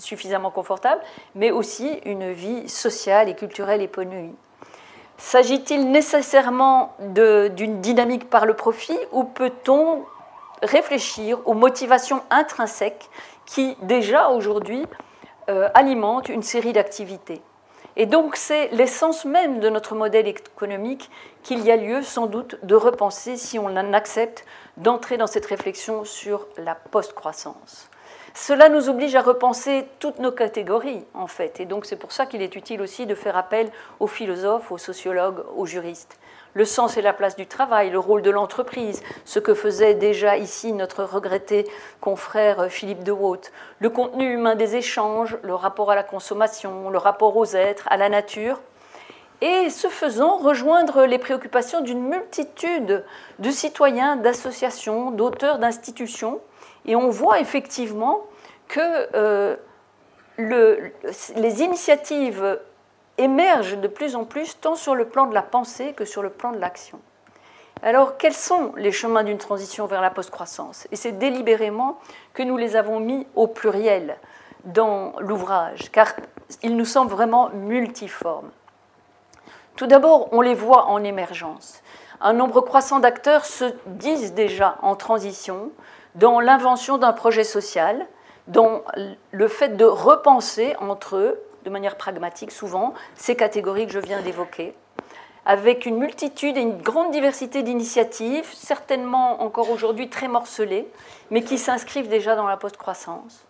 [0.00, 1.00] suffisamment confortable,
[1.34, 4.34] mais aussi une vie sociale et culturelle épanouie?
[5.16, 10.04] S'agit-il nécessairement d'une dynamique par le profit ou peut-on
[10.62, 13.08] réfléchir aux motivations intrinsèques
[13.50, 14.86] qui déjà aujourd'hui
[15.48, 17.42] euh, alimentent une série d'activités.
[17.96, 21.10] Et donc c'est l'essence même de notre modèle économique
[21.42, 25.46] qu'il y a lieu sans doute de repenser, si on en accepte, d'entrer dans cette
[25.46, 27.90] réflexion sur la post-croissance.
[28.34, 32.26] Cela nous oblige à repenser toutes nos catégories, en fait, et donc c'est pour ça
[32.26, 36.20] qu'il est utile aussi de faire appel aux philosophes, aux sociologues, aux juristes
[36.54, 40.36] le sens et la place du travail, le rôle de l'entreprise, ce que faisait déjà
[40.36, 41.66] ici notre regretté
[42.00, 46.98] confrère Philippe de Waute, le contenu humain des échanges, le rapport à la consommation, le
[46.98, 48.60] rapport aux êtres, à la nature,
[49.40, 53.04] et ce faisant rejoindre les préoccupations d'une multitude
[53.38, 56.40] de citoyens, d'associations, d'auteurs, d'institutions.
[56.84, 58.20] Et on voit effectivement
[58.68, 58.80] que
[59.14, 59.56] euh,
[60.38, 62.58] les initiatives
[63.20, 66.30] émergent de plus en plus tant sur le plan de la pensée que sur le
[66.30, 67.00] plan de l'action.
[67.82, 70.86] Alors, quels sont les chemins d'une transition vers la post-croissance?
[70.92, 71.98] Et c'est délibérément
[72.34, 74.18] que nous les avons mis au pluriel
[74.64, 76.12] dans l'ouvrage, car
[76.62, 78.50] ils nous semblent vraiment multiformes.
[79.76, 81.82] Tout d'abord, on les voit en émergence.
[82.20, 85.70] un nombre croissant d'acteurs se disent déjà en transition
[86.16, 88.06] dans l'invention d'un projet social,
[88.46, 88.82] dans
[89.30, 94.22] le fait de repenser entre eux, de manière pragmatique souvent, ces catégories que je viens
[94.22, 94.74] d'évoquer,
[95.46, 100.86] avec une multitude et une grande diversité d'initiatives, certainement encore aujourd'hui très morcelées,
[101.30, 103.44] mais qui s'inscrivent déjà dans la post-croissance.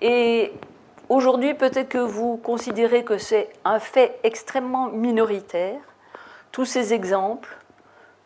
[0.00, 0.52] Et
[1.08, 5.80] aujourd'hui, peut-être que vous considérez que c'est un fait extrêmement minoritaire,
[6.50, 7.56] tous ces exemples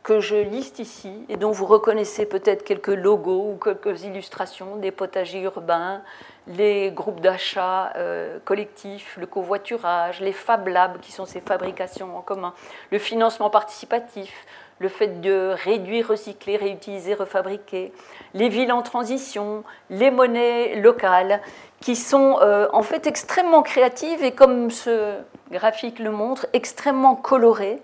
[0.03, 4.93] que je liste ici et dont vous reconnaissez peut-être quelques logos ou quelques illustrations des
[4.93, 6.01] potagers urbains,
[6.47, 12.21] les groupes d'achat euh, collectifs, le covoiturage, les Fab Labs qui sont ces fabrications en
[12.21, 12.55] commun,
[12.91, 14.47] le financement participatif,
[14.79, 17.93] le fait de réduire, recycler, réutiliser, refabriquer,
[18.35, 21.41] les villes en transition, les monnaies locales
[21.81, 25.15] qui sont euh, en fait extrêmement créatives et comme ce
[25.51, 27.83] graphique le montre, extrêmement colorées.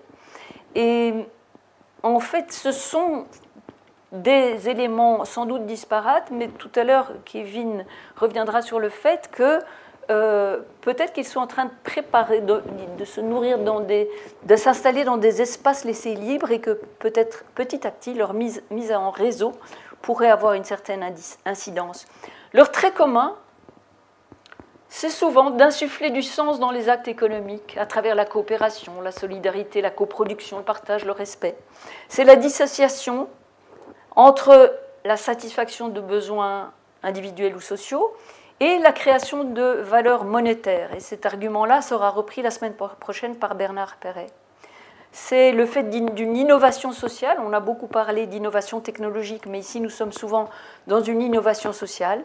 [0.75, 1.13] Et
[2.03, 3.25] en fait, ce sont
[4.13, 7.83] des éléments sans doute disparates, mais tout à l'heure, Kevin
[8.15, 9.59] reviendra sur le fait que
[10.11, 12.61] euh, peut-être qu'ils sont en train de préparer, de,
[13.05, 14.09] se nourrir, dans des,
[14.43, 18.63] de s'installer dans des espaces laissés libres et que peut-être petit à petit leur mise,
[18.69, 19.53] mise en réseau
[20.01, 21.03] pourrait avoir une certaine
[21.45, 22.05] incidence.
[22.51, 23.35] Leur trait commun,
[24.89, 29.81] c'est souvent d'insuffler du sens dans les actes économiques à travers la coopération, la solidarité,
[29.81, 31.57] la coproduction, le partage, le respect.
[32.09, 33.27] C'est la dissociation
[34.15, 34.73] entre
[35.05, 36.71] la satisfaction de besoins
[37.03, 38.15] individuels ou sociaux
[38.59, 40.93] et la création de valeurs monétaires.
[40.95, 44.27] Et cet argument-là sera repris la semaine prochaine par Bernard Perret.
[45.11, 47.37] C'est le fait d'une innovation sociale.
[47.45, 50.49] On a beaucoup parlé d'innovation technologique, mais ici nous sommes souvent
[50.87, 52.23] dans une innovation sociale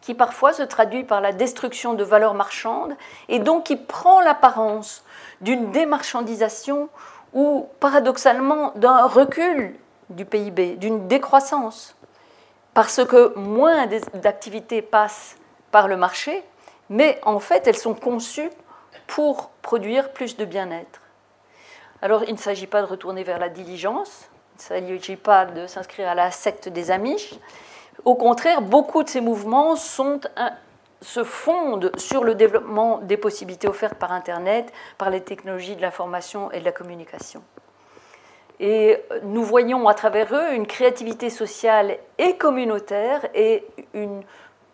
[0.00, 2.96] qui parfois se traduit par la destruction de valeurs marchandes
[3.28, 5.04] et donc qui prend l'apparence
[5.40, 6.88] d'une démarchandisation
[7.32, 9.74] ou paradoxalement d'un recul
[10.10, 11.96] du PIB, d'une décroissance,
[12.74, 15.36] parce que moins d'activités passent
[15.70, 16.44] par le marché,
[16.88, 18.50] mais en fait elles sont conçues
[19.06, 21.00] pour produire plus de bien-être.
[22.02, 25.66] Alors il ne s'agit pas de retourner vers la diligence, il ne s'agit pas de
[25.66, 27.34] s'inscrire à la secte des Amish.
[28.04, 34.12] Au contraire, beaucoup de ces mouvements se fondent sur le développement des possibilités offertes par
[34.12, 37.42] Internet, par les technologies de l'information et de la communication.
[38.60, 44.22] Et nous voyons à travers eux une créativité sociale et communautaire et une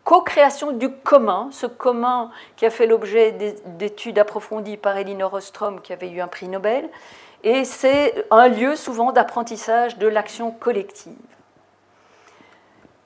[0.02, 3.32] co-création du commun, ce commun qui a fait l'objet
[3.64, 6.88] d'études approfondies par Elinor Ostrom, qui avait eu un prix Nobel.
[7.44, 11.14] Et c'est un lieu souvent d'apprentissage de l'action collective.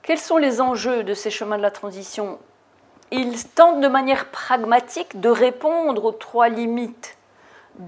[0.03, 2.38] Quels sont les enjeux de ces chemins de la transition?
[3.11, 7.19] Ils tentent de manière pragmatique de répondre aux trois limites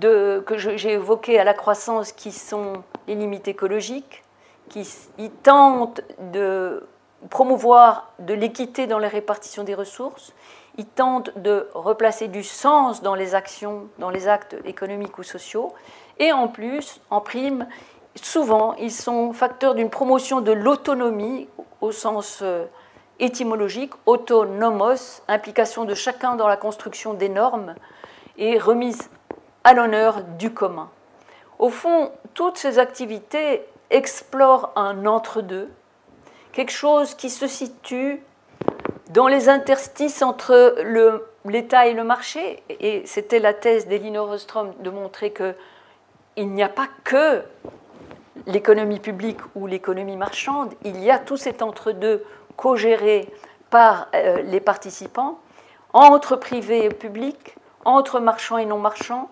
[0.00, 4.24] que j'ai évoquées à la croissance, qui sont les limites écologiques,
[4.68, 6.00] qui tentent
[6.32, 6.86] de
[7.30, 10.32] promouvoir de l'équité dans la répartition des ressources,
[10.78, 15.72] ils tentent de replacer du sens dans les actions, dans les actes économiques ou sociaux,
[16.18, 17.66] et en plus, en prime,
[18.14, 21.48] souvent, ils sont facteurs d'une promotion de l'autonomie
[21.80, 22.64] au sens euh,
[23.18, 27.74] étymologique, autonomos, implication de chacun dans la construction des normes,
[28.38, 29.10] et remise
[29.64, 30.90] à l'honneur du commun.
[31.58, 35.70] Au fond, toutes ces activités explorent un entre-deux,
[36.52, 38.22] quelque chose qui se situe
[39.10, 40.74] dans les interstices entre
[41.44, 42.62] l'État et le marché.
[42.68, 47.42] Et c'était la thèse d'Elinor Ostrom de montrer qu'il n'y a pas que
[48.46, 52.24] l'économie publique ou l'économie marchande, il y a tout cet entre-deux
[52.56, 53.28] co-géré
[53.70, 55.38] par euh, les participants,
[55.92, 59.30] entre privé et public, entre marchands et non marchands,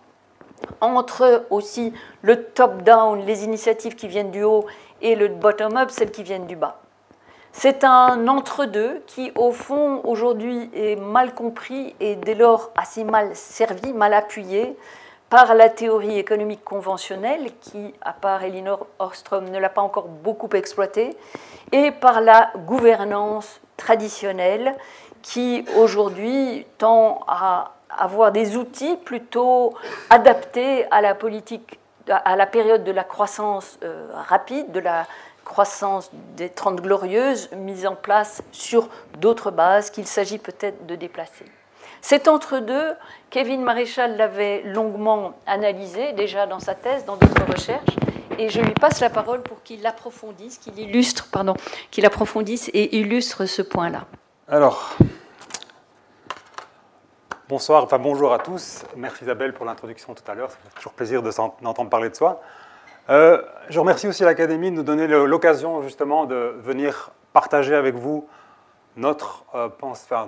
[0.80, 1.92] entre aussi
[2.22, 4.66] le top-down, les initiatives qui viennent du haut,
[5.02, 6.78] et le bottom-up, celles qui viennent du bas.
[7.52, 13.34] C'est un entre-deux qui, au fond, aujourd'hui est mal compris et dès lors assez mal
[13.34, 14.76] servi, mal appuyé
[15.30, 20.48] par la théorie économique conventionnelle, qui, à part Elinor Ostrom, ne l'a pas encore beaucoup
[20.54, 21.16] exploité,
[21.72, 24.74] et par la gouvernance traditionnelle,
[25.22, 29.74] qui aujourd'hui tend à avoir des outils plutôt
[30.10, 35.06] adaptés à la politique, à la période de la croissance euh, rapide, de la
[35.44, 41.44] croissance des Trente Glorieuses, mise en place sur d'autres bases qu'il s'agit peut-être de déplacer.
[42.02, 42.94] Cet entre-deux,
[43.30, 47.96] Kevin Maréchal l'avait longuement analysé déjà dans sa thèse, dans d'autres recherches,
[48.38, 51.54] et je lui passe la parole pour qu'il approfondisse, qu'il illustre, pardon,
[51.90, 54.06] qu'il approfondisse et illustre ce point-là.
[54.48, 54.96] Alors,
[57.50, 58.84] bonsoir, enfin bonjour à tous.
[58.94, 60.52] Merci Isabelle pour l'introduction tout à l'heure.
[60.52, 61.32] Fait toujours plaisir de
[61.62, 62.40] d'entendre parler de soi.
[63.08, 68.28] Euh, je remercie aussi l'Académie de nous donner l'occasion justement de venir partager avec vous
[68.96, 69.68] notre, euh,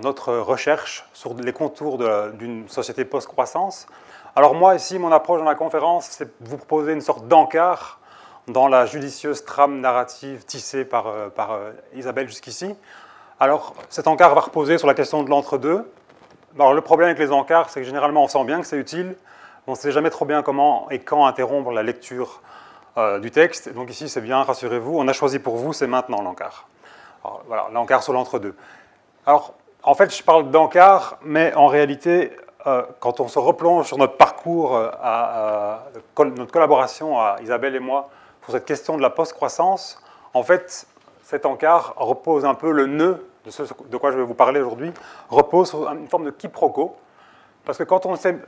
[0.03, 1.99] notre recherche sur les contours
[2.35, 3.87] d'une société post-croissance.
[4.35, 8.01] Alors moi, ici, mon approche dans la conférence, c'est de vous proposer une sorte d'encart
[8.49, 11.57] dans la judicieuse trame narrative tissée par, euh, par
[11.95, 12.75] Isabelle jusqu'ici.
[13.39, 15.89] Alors cet encart va reposer sur la question de l'entre-deux.
[16.59, 19.17] Alors le problème avec les encarts, c'est que généralement on sent bien que c'est utile,
[19.67, 22.43] on ne sait jamais trop bien comment et quand interrompre la lecture
[22.99, 23.73] euh, du texte.
[23.73, 26.69] Donc ici, c'est bien, rassurez-vous, on a choisi pour vous, c'est maintenant l'encart.
[27.47, 28.55] Voilà, l'encart sur l'entre-deux.
[29.25, 32.37] Alors, en fait, je parle d'encart, mais en réalité,
[32.67, 35.77] euh, quand on se replonge sur notre parcours, euh,
[36.19, 38.11] notre collaboration à Isabelle et moi,
[38.41, 40.03] pour cette question de la post-croissance,
[40.35, 40.87] en fait,
[41.23, 44.61] cet encart repose un peu le nœud de ce de quoi je vais vous parler
[44.61, 44.93] aujourd'hui,
[45.29, 46.97] repose sur une forme de quiproquo.
[47.65, 48.39] Parce que quand on s'est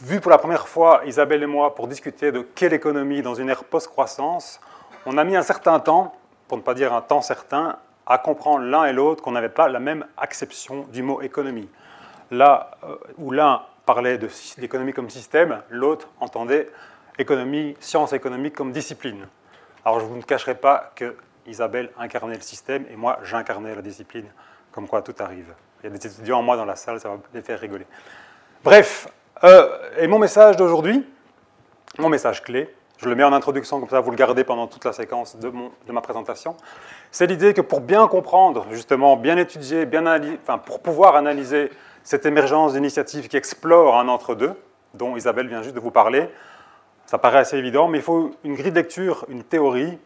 [0.00, 3.48] vu pour la première fois, Isabelle et moi, pour discuter de quelle économie dans une
[3.50, 4.60] ère post-croissance,
[5.06, 6.14] on a mis un certain temps,
[6.46, 9.68] pour ne pas dire un temps certain, à comprendre l'un et l'autre qu'on n'avait pas
[9.68, 11.68] la même acception du mot économie.
[12.30, 14.18] Là euh, où l'un parlait
[14.58, 16.70] d'économie comme système, l'autre entendait
[17.18, 19.26] économie, science économique comme discipline.
[19.84, 21.16] Alors je ne vous cacherai pas que
[21.48, 24.26] Isabelle incarnait le système et moi j'incarnais la discipline,
[24.72, 25.54] comme quoi tout arrive.
[25.82, 27.86] Il y a des étudiants en moi dans la salle, ça va les faire rigoler.
[28.64, 29.08] Bref,
[29.44, 31.06] euh, et mon message d'aujourd'hui,
[31.98, 34.84] mon message clé, je le mets en introduction, comme ça vous le gardez pendant toute
[34.84, 35.52] la séquence de,
[35.88, 36.56] ma présentation,
[37.12, 41.70] c'est l'idée que pour bien comprendre, justement, bien étudier, bien analyser, enfin, pour pouvoir analyser
[42.02, 44.54] cette émergence d'initiatives qui explorent un entre-deux,
[44.94, 46.28] dont Isabelle vient juste de vous parler,
[47.06, 49.98] ça paraît assez évident, mais il faut une grille de lecture, une théorie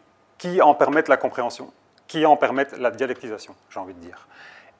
[0.43, 1.71] qui en permette la compréhension,
[2.05, 4.27] qui en permette la dialectisation, j'ai envie de dire.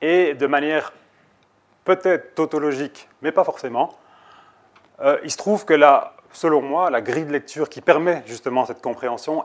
[0.02, 0.92] Et de manière
[1.86, 3.94] peut-être tautologique, mais pas forcément,
[5.00, 8.66] euh, il se trouve que là, selon moi, la grille de lecture qui permet justement
[8.66, 9.42] cette compréhension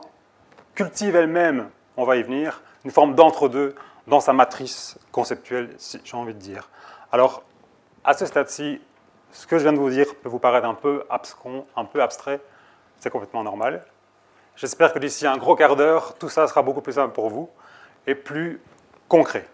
[0.74, 3.74] cultive elle-même, on va y venir, une forme d'entre-deux
[4.06, 6.68] dans sa matrice conceptuelle, si j'ai envie de dire.
[7.12, 7.42] Alors,
[8.04, 8.78] à ce stade-ci,
[9.32, 12.02] ce que je viens de vous dire peut vous paraître un peu abscon, un peu
[12.02, 12.42] abstrait,
[12.98, 13.86] c'est complètement normal.
[14.56, 17.48] J'espère que d'ici un gros quart d'heure, tout ça sera beaucoup plus simple pour vous
[18.06, 18.60] et plus
[19.08, 19.46] concret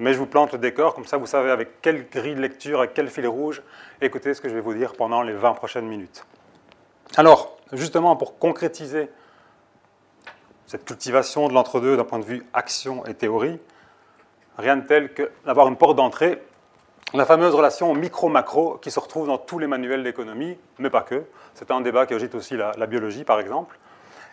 [0.00, 2.78] mais je vous plante le décor, comme ça vous savez avec quelle grille de lecture,
[2.78, 3.62] avec quel fil rouge,
[4.00, 6.24] écoutez ce que je vais vous dire pendant les 20 prochaines minutes.
[7.16, 9.10] Alors, justement, pour concrétiser
[10.66, 13.60] cette cultivation de l'entre-deux d'un point de vue action et théorie,
[14.56, 16.42] rien de tel que d'avoir une porte d'entrée,
[17.12, 21.24] la fameuse relation micro-macro qui se retrouve dans tous les manuels d'économie, mais pas que.
[21.52, 23.78] C'est un débat qui agite aussi la, biologie, par exemple.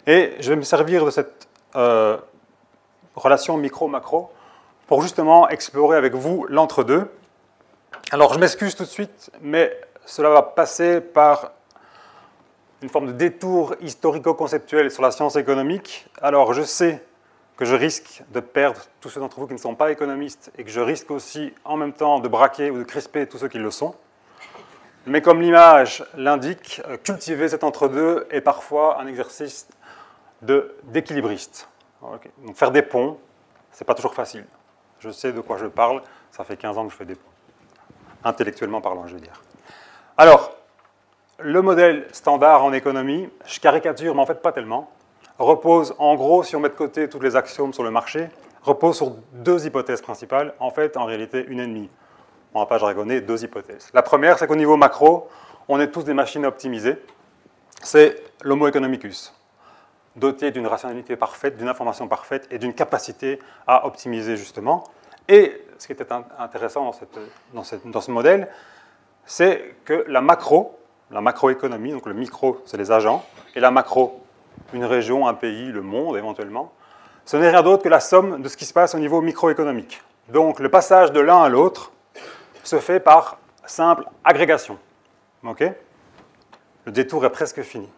[0.08, 2.18] Et je vais me servir de cette euh,
[3.16, 4.32] relation micro-macro
[4.88, 7.12] pour justement explorer avec vous l'entre-deux.
[8.12, 11.52] Alors je m'excuse tout de suite, mais cela va passer par
[12.82, 16.08] une forme de détour historico-conceptuel sur la science économique.
[16.22, 17.04] Alors je sais
[17.58, 20.64] que je risque de perdre tous ceux d'entre vous qui ne sont pas économistes et
[20.64, 23.58] que je risque aussi en même temps de braquer ou de crisper tous ceux qui
[23.58, 23.94] le sont.
[25.06, 29.68] Mais comme l'image l'indique, cultiver cet entre-deux est parfois un exercice
[30.42, 31.70] d'équilibriste.
[32.02, 33.18] Donc faire des ponts,
[33.72, 34.46] ce n'est pas toujours facile.
[35.00, 37.30] Je sais de quoi je parle, ça fait 15 ans que je fais des ponts.
[38.24, 39.42] Intellectuellement parlant, je veux dire.
[40.18, 40.52] Alors,
[41.40, 44.90] le modèle standard en économie, je caricature, mais en fait pas tellement,
[45.38, 48.30] repose en gros, si on met de côté tous les axiomes sur le marché,
[48.64, 51.90] repose sur deux hypothèses principales, en fait en réalité une et demie.
[52.54, 53.92] On ne va pas jargonner, deux hypothèses.
[53.94, 55.30] La première, c'est qu'au niveau macro,
[55.68, 56.98] on est tous des machines optimisées.
[57.84, 59.37] C'est l'homo economicus
[60.18, 64.84] doté d'une rationalité parfaite, d'une information parfaite et d'une capacité à optimiser justement.
[65.28, 66.08] Et ce qui était
[66.40, 66.92] intéressant
[67.54, 68.50] dans, ce modèle,
[69.26, 70.78] c'est que la macro,
[71.12, 73.24] la macroéconomie, donc le micro, c'est les agents,
[73.56, 74.24] et la macro,
[74.74, 76.74] une région, un pays, le monde éventuellement,
[77.26, 80.02] ce n'est rien d'autre que la somme de ce qui se passe au niveau microéconomique.
[80.30, 81.92] Donc le passage de l'un à l'autre
[82.64, 84.78] se fait par simple agrégation.
[86.86, 87.90] Le détour est presque fini.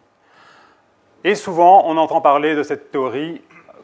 [1.23, 3.41] Et souvent, on entend parler de cette théorie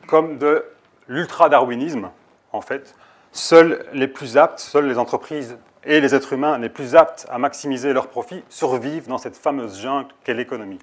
[0.08, 0.64] comme de
[1.08, 2.10] l'ultra-darwinisme,
[2.54, 2.96] en fait.
[3.34, 7.38] Seuls les plus aptes, seules les entreprises et les êtres humains les plus aptes à
[7.38, 10.80] maximiser leurs profits survivent dans cette fameuse jungle qu'est l'économie.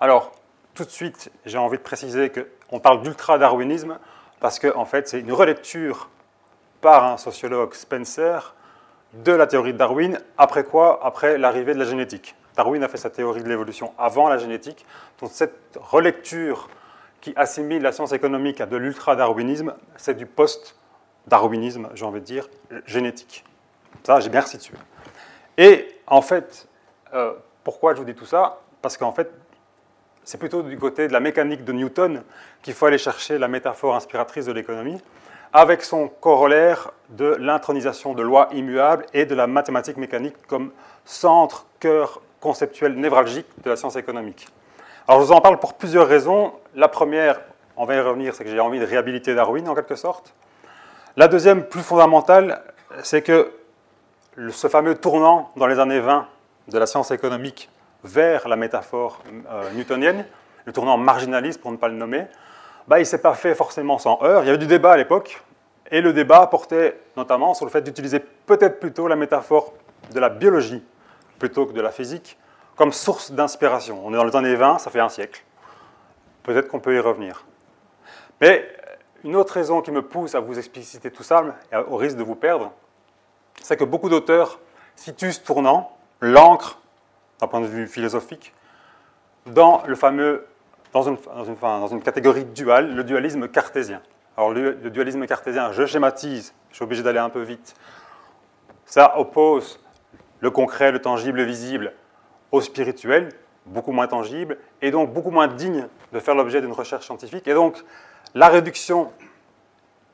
[0.00, 0.32] Alors,
[0.74, 3.98] tout de suite, j'ai envie de préciser qu'on parle d'ultra-darwinisme
[4.38, 6.08] parce qu'en en fait, c'est une relecture
[6.80, 8.54] par un sociologue Spencer
[9.14, 11.00] de la théorie de Darwin, après quoi?
[11.02, 12.36] Après l'arrivée de la génétique.
[12.56, 14.86] Darwin a fait sa théorie de l'évolution avant la génétique.
[15.20, 16.68] Donc cette relecture
[17.20, 22.48] qui assimile la science économique à de l'ultra-darwinisme, c'est du post-darwinisme, j'ai envie de dire,
[22.86, 23.44] génétique.
[24.02, 24.76] Ça, j'ai bien resitué.
[25.56, 26.68] Et en fait,
[27.14, 27.32] euh,
[27.62, 28.60] pourquoi je vous dis tout ça?
[28.82, 29.30] Parce qu'en fait,
[30.24, 32.22] c'est plutôt du côté de la mécanique de Newton
[32.62, 35.00] qu'il faut aller chercher la métaphore inspiratrice de l'économie,
[35.52, 40.72] avec son corollaire de l'intronisation de lois immuables et de la mathématique mécanique comme
[41.04, 44.46] centre, cœur conceptuel névralgique de la science économique.
[45.08, 46.52] Alors je vous en parle pour plusieurs raisons.
[46.74, 47.40] La première,
[47.76, 50.34] on va y revenir, c'est que j'ai envie de réhabiliter Darwin en quelque sorte.
[51.16, 52.62] La deuxième, plus fondamentale,
[53.02, 53.50] c'est que
[54.50, 56.26] ce fameux tournant dans les années 20
[56.68, 57.70] de la science économique
[58.04, 60.26] vers la métaphore euh, newtonienne,
[60.66, 62.26] le tournant marginaliste pour ne pas le nommer,
[62.86, 64.42] bah, il ne s'est pas fait forcément sans heurts.
[64.42, 65.42] Il y avait du débat à l'époque,
[65.90, 69.72] et le débat portait notamment sur le fait d'utiliser peut-être plutôt la métaphore
[70.12, 70.82] de la biologie
[71.38, 72.38] plutôt que de la physique
[72.76, 74.00] comme source d'inspiration.
[74.04, 75.44] On est dans les années 20, ça fait un siècle.
[76.42, 77.44] Peut-être qu'on peut y revenir.
[78.40, 78.68] Mais
[79.22, 81.44] une autre raison qui me pousse à vous expliciter tout ça,
[81.88, 82.72] au risque de vous perdre,
[83.62, 84.58] c'est que beaucoup d'auteurs
[84.96, 86.78] situent ce tournant, l'ancre,
[87.40, 88.52] d'un point de vue philosophique,
[89.46, 90.46] dans le fameux,
[90.92, 94.02] dans une, catégorie duale, le dualisme cartésien.
[94.36, 97.74] Alors le dualisme cartésien, je schématise, je suis obligé d'aller un peu vite.
[98.84, 99.80] Ça oppose
[100.44, 101.94] le concret, le tangible, le visible
[102.52, 103.30] au spirituel,
[103.64, 107.48] beaucoup moins tangible, et donc beaucoup moins digne de faire l'objet d'une recherche scientifique.
[107.48, 107.82] Et donc
[108.34, 109.10] la réduction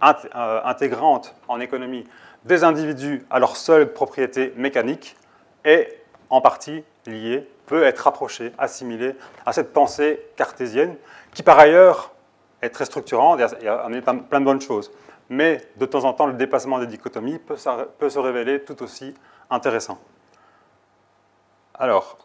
[0.05, 2.07] euh, intégrante en économie
[2.45, 5.17] des individus à leur seule propriété mécanique
[5.65, 6.01] est
[6.31, 10.95] en partie liée, peut être rapprochée, assimilée à cette pensée cartésienne,
[11.35, 12.13] qui par ailleurs
[12.63, 14.93] est très structurante et a amené plein de bonnes choses.
[15.29, 17.57] Mais de temps en temps, le dépassement des dichotomies peut
[18.11, 19.13] se révéler tout aussi
[19.51, 19.99] intéressant.
[21.75, 22.19] Alors,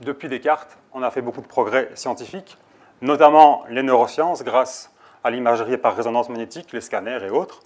[0.00, 2.56] depuis Descartes, on a fait beaucoup de progrès scientifiques,
[3.00, 4.92] notamment les neurosciences grâce
[5.24, 7.60] à l'imagerie par résonance magnétique, les scanners et autres.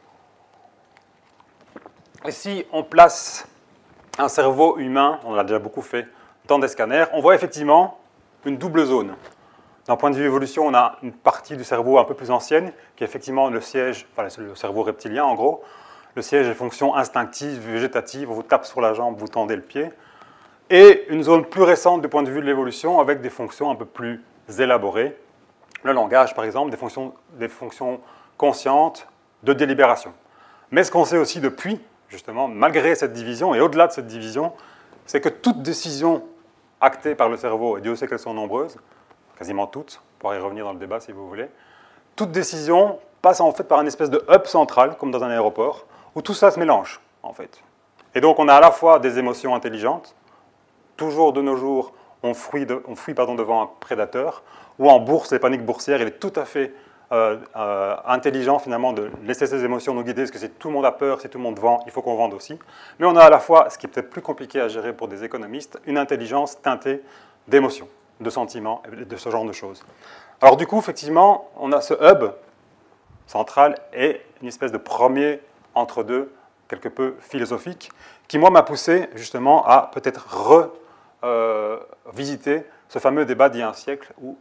[2.25, 3.47] Et si on place
[4.18, 6.07] un cerveau humain, on l'a déjà beaucoup fait,
[6.47, 7.99] dans des scanners, on voit effectivement
[8.45, 9.14] une double zone.
[9.87, 12.73] D'un point de vue évolution, on a une partie du cerveau un peu plus ancienne,
[12.97, 15.64] qui est effectivement le siège, enfin le cerveau reptilien en gros.
[16.14, 19.62] Le siège est fonction instinctive, végétative, on vous tape sur la jambe, vous tendez le
[19.62, 19.91] pied.
[20.75, 23.75] Et une zone plus récente du point de vue de l'évolution, avec des fonctions un
[23.75, 24.25] peu plus
[24.59, 25.14] élaborées.
[25.83, 28.01] Le langage, par exemple, des fonctions, des fonctions
[28.39, 29.07] conscientes
[29.43, 30.14] de délibération.
[30.70, 34.55] Mais ce qu'on sait aussi depuis, justement, malgré cette division et au-delà de cette division,
[35.05, 36.25] c'est que toute décision
[36.81, 38.79] actée par le cerveau, et Dieu sait qu'elles sont nombreuses,
[39.37, 41.51] quasiment toutes, on pourra y revenir dans le débat si vous voulez,
[42.16, 45.85] toute décision passe en fait par une espèce de hub central, comme dans un aéroport,
[46.14, 47.62] où tout ça se mélange, en fait.
[48.14, 50.14] Et donc on a à la fois des émotions intelligentes,
[51.03, 51.92] toujours de nos jours,
[52.22, 54.44] on fuit, on fuit pardon, devant un prédateur,
[54.78, 56.72] ou en bourse, les paniques boursières, il est tout à fait
[57.11, 60.74] euh, euh, intelligent finalement de laisser ses émotions nous guider, parce que si tout le
[60.74, 62.57] monde a peur, si tout le monde vend, il faut qu'on vende aussi.
[63.00, 65.09] Mais on a à la fois, ce qui est peut-être plus compliqué à gérer pour
[65.09, 67.03] des économistes, une intelligence teintée
[67.48, 67.88] d'émotions,
[68.20, 69.84] de sentiments, de ce genre de choses.
[70.40, 72.30] Alors du coup, effectivement, on a ce hub
[73.26, 75.40] central et une espèce de premier
[75.74, 76.32] entre-deux,
[76.68, 77.90] quelque peu philosophique,
[78.28, 80.26] qui moi m'a poussé justement à peut-être
[81.25, 81.79] euh,
[82.89, 84.37] ce fameux débat d'il y a un siècle où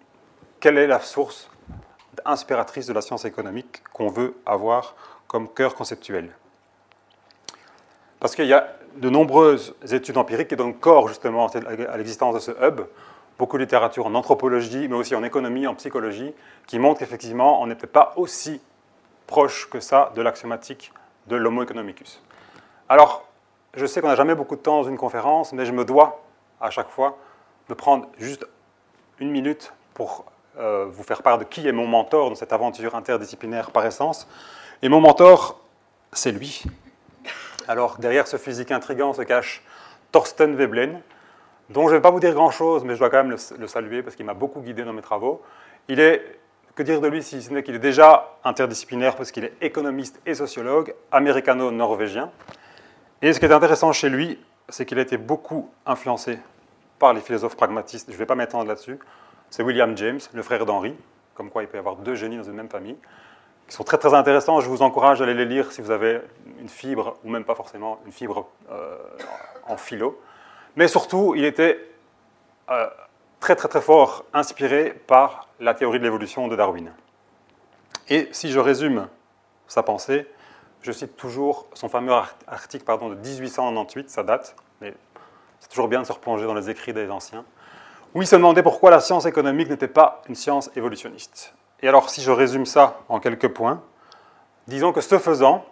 [0.60, 1.50] quelle est la source
[2.26, 4.96] inspiratrice de la science économique qu'on veut avoir
[5.28, 6.32] comme cœur conceptuel.
[8.20, 12.40] Parce qu'il y a de nombreuses études empiriques qui donnent corps justement à l'existence de
[12.40, 12.82] ce hub,
[13.40, 16.34] beaucoup de littérature en anthropologie, mais aussi en économie, en psychologie,
[16.68, 18.62] qui montrent qu'effectivement on n'était pas aussi
[19.26, 20.92] proche que ça de l'axiomatique
[21.28, 22.22] de l'homo economicus.
[22.90, 23.26] Alors,
[23.74, 26.22] je sais qu'on n'a jamais beaucoup de temps dans une conférence, mais je me dois
[26.62, 27.18] à chaque fois
[27.70, 28.45] de prendre juste
[29.20, 30.26] une minute pour
[30.59, 34.28] euh, vous faire part de qui est mon mentor dans cette aventure interdisciplinaire par essence.
[34.82, 35.62] Et mon mentor,
[36.12, 36.64] c'est lui.
[37.68, 39.64] Alors, derrière ce physique intrigant se cache
[40.12, 41.01] Thorsten Veblen,
[41.70, 44.03] dont je ne vais pas vous dire grand-chose, mais je dois quand même le, saluer
[44.03, 45.41] parce qu'il m'a beaucoup guidé dans mes travaux.
[45.88, 46.39] Il est,
[46.76, 50.20] que dire de lui si ce n'est qu'il est déjà interdisciplinaire parce qu'il est économiste
[50.26, 52.30] et sociologue, américano-norvégien.
[53.22, 54.38] Et ce qui est intéressant chez lui,
[54.68, 56.39] c'est qu'il a été beaucoup influencé
[57.02, 58.08] par les philosophes pragmatistes.
[58.08, 58.97] Je ne vais pas m'étendre là-dessus
[59.52, 60.95] c'est William James, le frère d'Henri,
[61.36, 62.97] comme quoi il peut y avoir deux génies dans une même famille,
[63.68, 64.62] qui sont très très intéressants.
[64.62, 66.22] Je vous encourage à aller les lire si vous avez
[66.60, 68.97] une fibre, ou même pas forcément une fibre euh,
[69.68, 70.20] en philo.
[70.78, 71.86] Mais surtout, il était
[72.70, 72.88] euh,
[73.41, 76.93] très très très fort inspiré par la théorie de l'évolution de Darwin.
[78.08, 79.10] Et si je résume
[79.68, 80.28] sa pensée,
[80.82, 82.14] je cite toujours son fameux
[82.47, 84.93] article de 1898, ça date, mais
[85.62, 87.45] c'est toujours bien de se replonger dans les écrits des anciens
[88.14, 91.53] où il se demandait pourquoi la science économique n'était pas une science évolutionniste.
[91.82, 93.82] Et alors, si je résume ça en quelques points,
[94.68, 95.66] disons que ce faisant,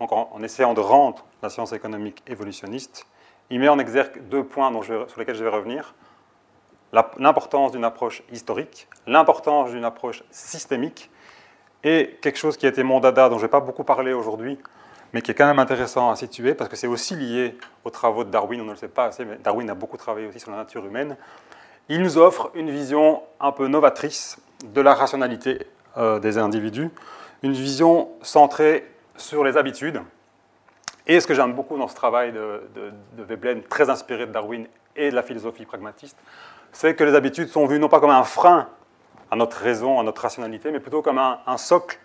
[0.00, 3.06] donc en, essayant de rendre la science économique évolutionniste,
[3.50, 5.94] il met en exergue deux points sur lesquels je vais revenir.
[7.18, 11.10] l'importance d'une approche historique, l'importance d'une approche systémique,
[11.84, 14.58] et quelque chose qui a été mon dada, dont je n'ai pas beaucoup parlé aujourd'hui,
[15.16, 18.22] mais qui est quand même intéressant à situer, parce que c'est aussi lié aux travaux
[18.22, 20.50] de Darwin, on ne le sait pas assez, mais Darwin a beaucoup travaillé aussi sur
[20.50, 21.16] la nature humaine.
[21.88, 26.90] Il nous offre une vision un peu novatrice de la rationalité euh, des individus,
[27.42, 28.86] une vision centrée
[29.16, 30.02] sur les habitudes.
[31.06, 32.64] Et ce que j'aime beaucoup dans ce travail de,
[33.16, 36.18] de, Veblen, très inspiré de Darwin et de la philosophie pragmatiste,
[36.72, 38.68] c'est que les habitudes sont vues non pas comme un frein
[39.30, 41.98] à notre raison, à notre rationalité, mais plutôt comme un, un socle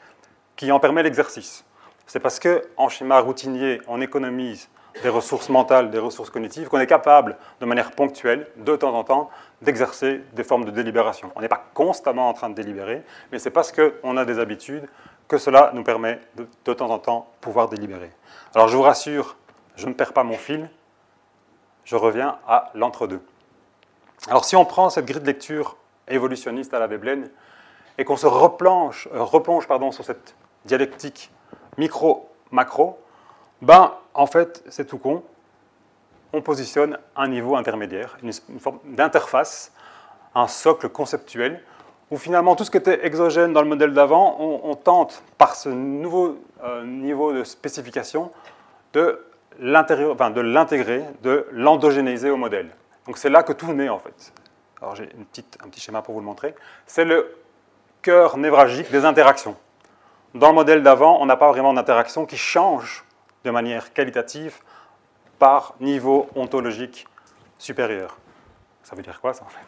[0.56, 1.66] qui en permet l'exercice.
[2.12, 4.68] C'est parce qu'en schéma routinier, on économise
[5.02, 9.06] des ressources mentales, des ressources cognitives, qu'on est capable, de manière ponctuelle, de temps en
[9.06, 9.30] temps,
[9.62, 11.32] d'exercer des formes de délibération.
[11.38, 13.02] On n'est pas constamment en train de délibérer,
[13.32, 14.90] mais c'est parce qu'on a des habitudes
[15.30, 18.12] que cela nous permet de, temps en temps pouvoir délibérer.
[18.56, 19.38] Alors je vous rassure,
[19.78, 20.70] je ne perds pas mon fil,
[21.86, 23.22] je reviens à l'entre-deux.
[24.28, 25.78] Alors si on prend cette grille de lecture
[26.10, 27.30] évolutionniste à la Veblen
[27.98, 30.36] et qu'on se replonge, euh, replonge pardon, sur cette
[30.66, 31.32] dialectique
[31.82, 33.00] micro-macro,
[33.62, 35.24] ben, en fait, c'est tout con.
[36.32, 39.74] On positionne un niveau intermédiaire, une, forme d'interface,
[40.36, 41.64] un socle conceptuel,
[42.12, 45.70] où finalement tout ce qui était exogène dans le modèle d'avant, on, tente, par ce
[45.70, 48.32] nouveau euh, niveau de spécification,
[48.94, 49.26] de
[49.60, 52.70] l'intégrer, de l'endogénéiser au modèle.
[53.06, 54.34] Donc c'est là que tout naît en fait.
[54.82, 56.54] Alors j'ai un petit schéma pour vous le montrer.
[56.86, 57.34] C'est le
[58.02, 59.56] cœur névralgique des interactions.
[60.34, 63.04] Dans le modèle d'avant, on n'a pas vraiment d'interaction qui change
[63.44, 64.60] de manière qualitative
[65.40, 67.06] par niveau ontologique
[67.58, 68.18] supérieur.
[68.84, 69.60] Ça veut dire quoi ça en fait?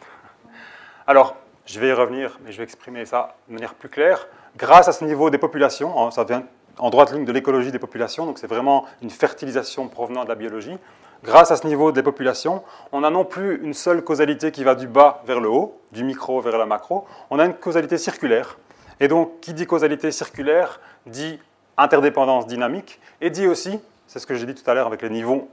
[1.06, 1.36] Alors,
[1.66, 4.26] je vais y revenir, mais je vais exprimer ça de manière plus claire.
[4.56, 6.44] Grâce à ce niveau des populations, hein, ça vient
[6.78, 10.34] en droite ligne de l'écologie des populations, donc c'est vraiment une fertilisation provenant de la
[10.34, 10.78] biologie.
[11.22, 14.74] Grâce à ce niveau des populations, on n'a non plus une seule causalité qui va
[14.74, 18.56] du bas vers le haut, du micro vers la macro, on a une causalité circulaire.
[19.00, 21.38] Et donc, qui dit causalité circulaire dit
[21.76, 25.10] interdépendance dynamique, et dit aussi, c'est ce que j'ai dit tout à l'heure avec les
[25.10, 25.48] niveaux,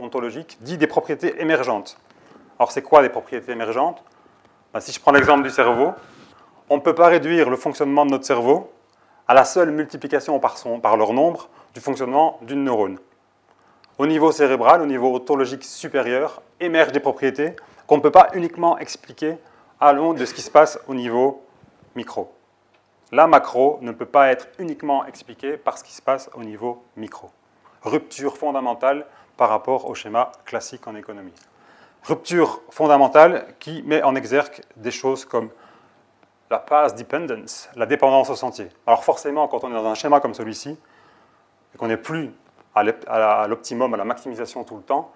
[0.00, 1.98] ontologiques, dit des propriétés émergentes.
[2.58, 4.02] Alors, c'est quoi des propriétés émergentes?
[4.72, 5.92] Ben, Si je prends l'exemple du cerveau,
[6.68, 8.70] on ne peut pas réduire le fonctionnement de notre cerveau
[9.26, 12.98] à la seule multiplication par leur nombre du fonctionnement d'une neurone.
[13.98, 17.54] Au niveau cérébral, au niveau ontologique supérieur, émergent des propriétés
[17.86, 19.36] qu'on ne peut pas uniquement expliquer
[19.78, 21.44] à l'aune de ce qui se passe au niveau
[21.94, 22.32] micro.
[23.12, 26.84] La macro ne peut pas être uniquement expliquée par ce qui se passe au niveau
[26.96, 27.30] micro.
[27.82, 29.04] Rupture fondamentale
[29.36, 31.34] par rapport au schéma classique en économie.
[32.04, 35.50] Rupture fondamentale qui met en exergue des choses comme
[36.50, 38.68] la path dependence, la dépendance au sentier.
[38.86, 40.78] Alors forcément, quand on est dans un schéma comme celui-ci,
[41.74, 42.32] et qu'on n'est plus
[42.74, 45.12] à l'optimum, à la maximisation tout le temps,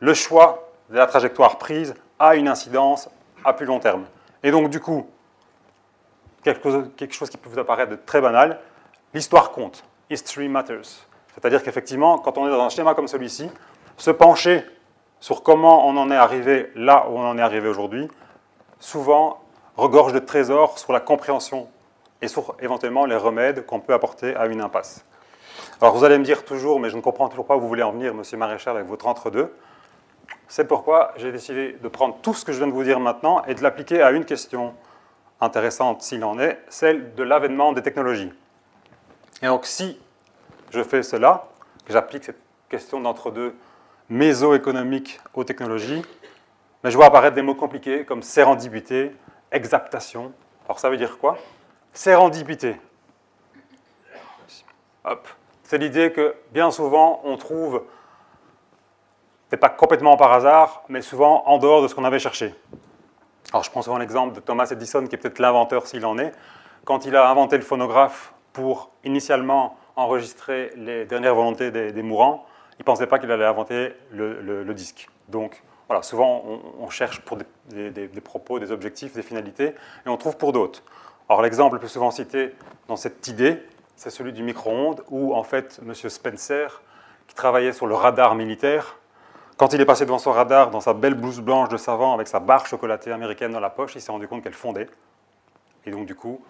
[0.00, 3.08] le choix de la trajectoire prise a une incidence
[3.44, 4.06] à plus long terme.
[4.42, 5.06] Et donc du coup,
[6.42, 8.58] quelque chose, qui peut vous apparaître très banal,
[9.14, 9.84] l'histoire compte.
[10.10, 11.06] History matters.
[11.34, 13.50] C'est-à-dire qu'effectivement, quand on est dans un schéma comme celui-ci,
[13.96, 14.64] se pencher
[15.20, 18.08] sur comment on en est arrivé là où on en est arrivé aujourd'hui,
[18.78, 19.40] souvent
[19.76, 21.68] regorge de trésors sur la compréhension
[22.20, 25.04] et sur éventuellement les remèdes qu'on peut apporter à une impasse.
[25.80, 27.82] Alors vous allez me dire toujours, mais je ne comprends toujours pas où vous voulez
[27.82, 29.54] en venir, monsieur Maréchal, avec votre entre-deux.
[30.48, 33.42] C'est pourquoi j'ai décidé de prendre tout ce que je viens de vous dire maintenant
[33.46, 34.74] et de l'appliquer à une question
[35.42, 38.32] intéressante s'il en est, celle de l'avènement des technologies.
[39.42, 40.00] Et donc si
[40.70, 41.48] je fais cela,
[41.84, 43.54] que j'applique cette question d'entre-deux
[44.08, 46.02] méso-économique aux technologies,
[46.82, 49.14] mais je vois apparaître des mots compliqués comme sérendipité,
[49.50, 50.32] exaptation.
[50.66, 51.36] Alors ça veut dire quoi?
[51.92, 52.80] Sérendipité.
[55.04, 55.28] Hop.
[55.64, 57.82] C'est l'idée que bien souvent on trouve,
[59.48, 62.54] peut pas complètement par hasard, mais souvent en dehors de ce qu'on avait cherché.
[63.52, 66.32] Alors je prends souvent l'exemple de Thomas Edison, qui est peut-être l'inventeur s'il en est.
[66.84, 72.46] Quand il a inventé le phonographe pour initialement enregistrer les dernières volontés des, mourants,
[72.78, 75.10] il ne pensait pas qu'il allait inventer le, disque.
[75.28, 76.42] Donc voilà, souvent
[76.80, 79.74] on, cherche pour des, propos, des objectifs, des finalités,
[80.06, 80.82] et on trouve pour d'autres.
[81.28, 82.54] Alors l'exemple le plus souvent cité
[82.88, 83.62] dans cette idée,
[83.96, 85.92] c'est celui du micro-ondes, où en fait M.
[85.94, 86.80] Spencer,
[87.28, 88.96] qui travaillait sur le radar militaire,
[89.56, 92.28] quand il est passé devant son radar, dans sa belle blouse blanche de savant, avec
[92.28, 94.88] sa barre chocolatée américaine dans la poche, il s'est rendu compte qu'elle fondait.
[95.84, 96.40] Et donc, du coup,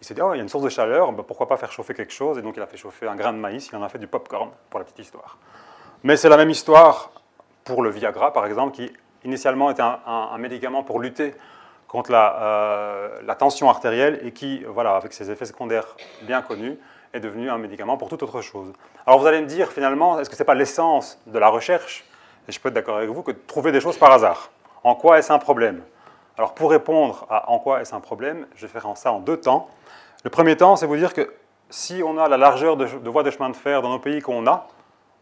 [0.00, 1.72] il s'est dit, oh, il y a une source de chaleur, bah, pourquoi pas faire
[1.72, 2.38] chauffer quelque chose?
[2.38, 4.06] Et donc, il a fait chauffer un grain de maïs, il en a fait du
[4.06, 5.38] popcorn, pour la petite histoire.
[6.02, 7.12] Mais c'est la même histoire
[7.64, 8.90] pour le Viagra, par exemple, qui
[9.24, 11.34] initialement était un, médicament pour lutter
[11.86, 16.78] contre la, euh, la, tension artérielle et qui, voilà, avec ses effets secondaires bien connus,
[17.12, 18.72] est devenu un médicament pour toute autre chose.
[19.06, 22.04] Alors vous allez me dire finalement, est-ce que ce n'est pas l'essence de la recherche?
[22.50, 24.50] Et je peux être d'accord avec vous, que trouver des choses par hasard.
[24.82, 25.84] En quoi est-ce un problème?
[26.36, 29.36] Alors pour répondre à en quoi est-ce un problème, je vais faire ça en deux
[29.36, 29.68] temps.
[30.24, 31.32] Le premier temps, c'est vous dire que
[31.70, 34.20] si on a la largeur de, de voies de chemin de fer dans nos pays
[34.20, 34.66] qu'on a,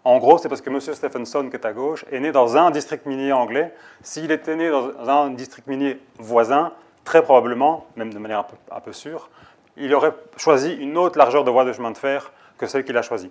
[0.05, 0.81] en gros, c'est parce que M.
[0.81, 3.74] Stephenson, qui est à gauche, est né dans un district minier anglais.
[4.01, 6.72] S'il était né dans un district minier voisin,
[7.05, 9.29] très probablement, même de manière un peu, sûre,
[9.76, 12.97] il aurait choisi une autre largeur de voie de chemin de fer que celle qu'il
[12.97, 13.31] a choisie.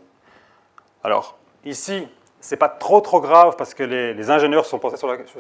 [1.04, 2.08] Alors, ici,
[2.40, 4.78] ce n'est pas trop trop grave parce que les, ingénieurs se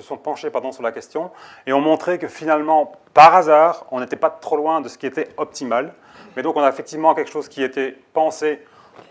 [0.01, 1.31] sont, penchés pardon, sur la question
[1.65, 5.05] et ont montré que finalement, par hasard, on n'était pas trop loin de ce qui
[5.05, 5.93] était optimal.
[6.35, 8.63] Mais donc, on a effectivement quelque chose qui était pensé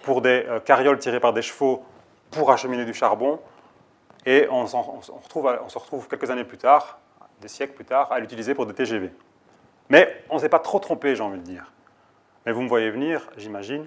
[0.03, 1.84] pour des euh, carrioles tirées par des chevaux
[2.30, 3.41] pour acheminer du charbon.
[4.24, 6.99] Et on, se retrouve quelques années plus tard,
[7.41, 9.12] des siècles plus tard, à l'utiliser pour des TGV.
[9.89, 11.72] Mais on ne s'est pas trop trompé, j'ai envie de dire.
[12.45, 13.87] Mais vous me voyez venir, j'imagine,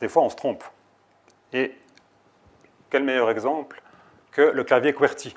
[0.00, 0.62] des fois on se trompe.
[1.52, 1.74] Et
[2.94, 3.82] quel meilleur exemple
[4.30, 5.34] que le clavier QWERTY?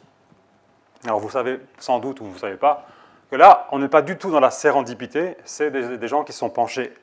[1.06, 2.86] Alors vous savez sans doute, ou vous ne savez pas,
[3.32, 6.52] que là, on n'est pas du tout dans la sérendipité, c'est des, gens qui sont
[6.52, 6.94] penchés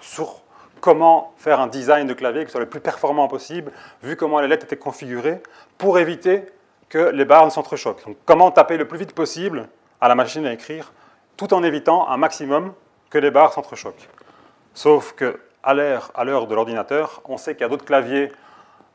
[0.00, 0.40] sur
[0.80, 3.70] comment faire un design de clavier qui soit le plus performant possible,
[4.02, 5.42] vu comment les lettres étaient configurées,
[5.76, 6.46] pour éviter
[6.88, 8.06] que les barres ne s'entrechoquent.
[8.06, 9.68] Donc, comment taper le plus vite possible
[10.00, 10.94] à la machine à écrire,
[11.36, 12.72] tout en évitant un maximum
[13.10, 14.08] que les barres s'entrechoquent.
[14.72, 18.32] Sauf que à l'heure de l'ordinateur, on sait qu'il y a d'autres claviers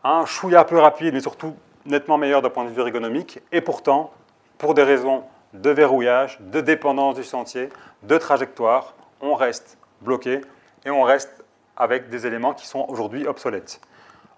[0.04, 4.12] un chouïa peu rapide, mais surtout nettement meilleur d'un point de vue ergonomique, et pourtant,
[4.58, 5.24] pour des raisons
[5.54, 7.70] de verrouillage, de dépendance du sentier,
[8.04, 10.42] de trajectoire, on reste bloqué
[10.86, 11.44] et on reste
[11.76, 13.82] avec des éléments qui sont aujourd'hui obsolètes.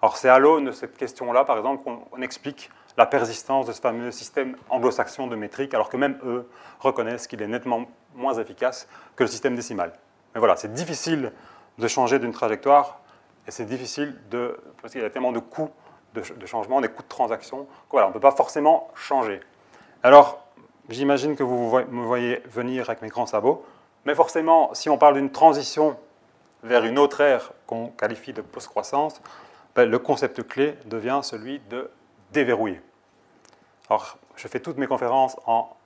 [0.02, 3.80] Alors c'est à l'aune de cette question-là, par exemple, qu'on explique la persistance de ce
[3.80, 6.48] fameux système anglo-saxon de métrique, alors que même eux
[6.80, 7.84] reconnaissent qu'il est nettement
[8.14, 9.92] moins efficace que le système décimal.
[10.34, 11.32] Mais voilà, c'est difficile
[11.78, 12.99] de changer d'une trajectoire,
[13.50, 15.70] et c'est difficile de, parce qu'il y a tellement de coûts
[16.14, 19.40] de, changement, des coûts de transaction, qu'on ne peut pas forcément changer.
[20.04, 20.46] Alors,
[20.88, 23.64] j'imagine que vous me voyez venir avec mes grands sabots,
[24.04, 25.96] mais forcément, si on parle d'une transition
[26.62, 29.20] vers une autre ère qu'on qualifie de post-croissance,
[29.74, 31.90] ben, le concept clé devient celui de
[32.32, 32.80] déverrouiller.
[33.88, 35.76] Alors, je fais toutes mes conférences en,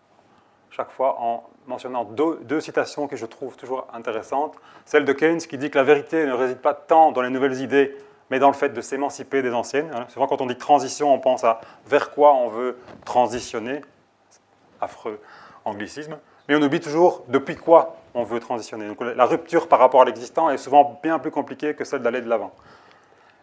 [0.69, 4.55] chaque fois en mentionnant deux, citations que je trouve toujours intéressantes.
[4.85, 7.61] Celle de Keynes qui dit que la vérité ne réside pas tant dans les nouvelles
[7.61, 7.97] idées,
[8.31, 9.91] mais dans le fait de s'émanciper des anciennes.
[9.95, 10.07] Hein.
[10.09, 13.81] Souvent, quand on dit transition, on pense à vers quoi on veut transitionner.
[14.81, 15.21] Affreux
[15.65, 16.19] anglicisme.
[16.49, 18.87] Mais on oublie toujours depuis quoi on veut transitionner.
[18.87, 22.21] Donc la rupture par rapport à l'existant est souvent bien plus compliquée que celle d'aller
[22.21, 22.53] de l'avant.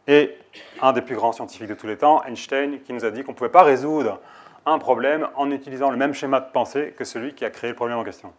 [0.07, 0.35] Et
[0.81, 3.31] un des plus grands scientifiques de tous les temps, Einstein, qui nous a dit qu'on
[3.31, 4.19] ne pouvait pas résoudre
[4.65, 7.75] un problème en utilisant le même schéma de pensée que celui qui a créé le
[7.75, 8.33] problème en question.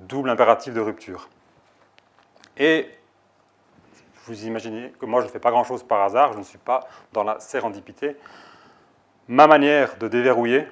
[0.00, 1.28] Double impératif de rupture.
[2.56, 2.90] Et
[4.26, 6.88] vous imaginez que moi je ne fais pas grand-chose par hasard, je ne suis pas
[7.12, 8.16] dans la sérendipité.
[9.28, 10.68] Ma manière de déverrouiller,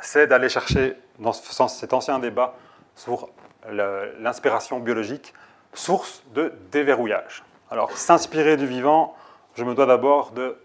[0.00, 2.54] c'est d'aller chercher dans cet ancien débat
[2.94, 3.30] sur
[3.68, 5.34] l'inspiration biologique,
[5.74, 7.42] source de déverrouillage.
[7.70, 9.14] Alors, s'inspirer du vivant,
[9.56, 10.56] je me dois d'abord de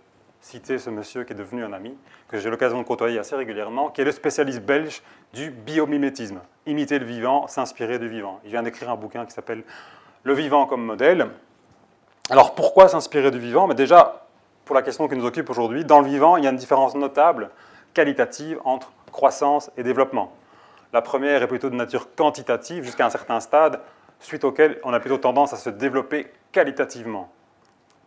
[0.44, 3.90] citer ce monsieur qui est devenu un ami, que j'ai l'occasion de côtoyer assez régulièrement,
[3.90, 5.02] qui est le spécialiste belge
[5.34, 6.42] du biomimétisme.
[6.66, 8.42] Imiter le vivant, s'inspirer du vivant.
[8.44, 9.64] Il vient d'écrire un bouquin qui s'appelle
[10.24, 11.30] Le vivant comme modèle.
[12.30, 13.68] Alors pourquoi s'inspirer du vivant?
[13.68, 14.28] Mais Déjà,
[14.66, 16.94] pour la question qui nous occupe aujourd'hui, dans le vivant, il y a une différence
[16.94, 17.50] notable,
[17.94, 20.34] qualitative, entre croissance et développement.
[20.92, 23.80] La première est plutôt de nature quantitative jusqu'à un certain stade,
[24.20, 27.30] suite auquel on a plutôt tendance à se développer qualitativement.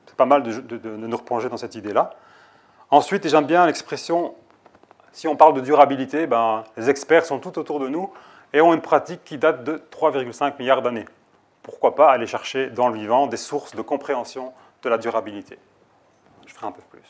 [0.07, 2.15] C'est pas mal de, nous replonger dans cette idée-là.
[2.91, 4.35] Ensuite, et j'aime bien l'expression,
[5.13, 8.13] si on parle de durabilité, ben, les experts sont tout autour de nous
[8.53, 11.07] et ont une pratique qui date de 3,5 milliards d'années.
[11.63, 15.59] Pourquoi pas aller chercher dans le vivant des sources de compréhension de la durabilité?
[16.47, 17.03] Je ferai un peu plus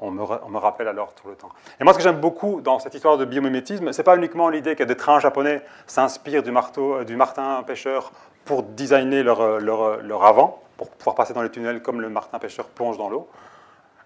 [0.00, 1.50] on me, rappelle alors tout le temps.
[1.78, 4.48] Et moi, ce que j'aime beaucoup dans cette histoire de biomimétisme, ce n'est pas uniquement
[4.48, 8.12] l'idée que des trains japonais s'inspirent du, marteau, euh, du martin pêcheur
[8.44, 12.08] pour designer leur, euh, euh, leur, avant, pour pouvoir passer dans les tunnels comme le
[12.08, 13.28] martin pêcheur plonge dans l'eau,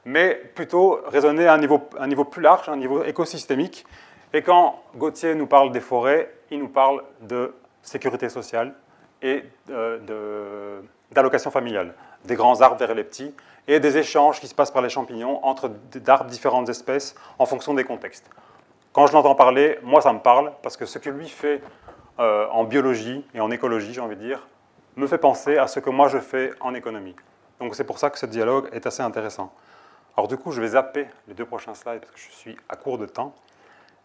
[0.05, 3.87] mais plutôt raisonner à un niveau, plus large, un niveau écosystémique.
[4.33, 8.75] Et quand Gauthier nous parle des forêts, il nous parle de sécurité sociale
[9.23, 9.45] et
[11.13, 11.95] d'allocation familiale,
[12.25, 13.35] des grands arbres vers les petits,
[13.67, 17.73] et des échanges qui se passent par les champignons entre d'arbres différentes espèces en fonction
[17.73, 18.29] des contextes.
[18.93, 21.63] Quand je l'entends parler, moi ça me parle, parce que ce que lui fait
[22.21, 24.47] euh, en biologie et en écologie, j'ai envie de dire,
[24.97, 27.17] me fait penser à ce que moi je fais en économie.
[27.59, 29.53] Donc c'est pour ça que ce dialogue est assez intéressant.
[30.17, 32.77] Alors du coup, je vais zapper les deux prochains slides parce que je suis à
[32.77, 33.35] court de temps.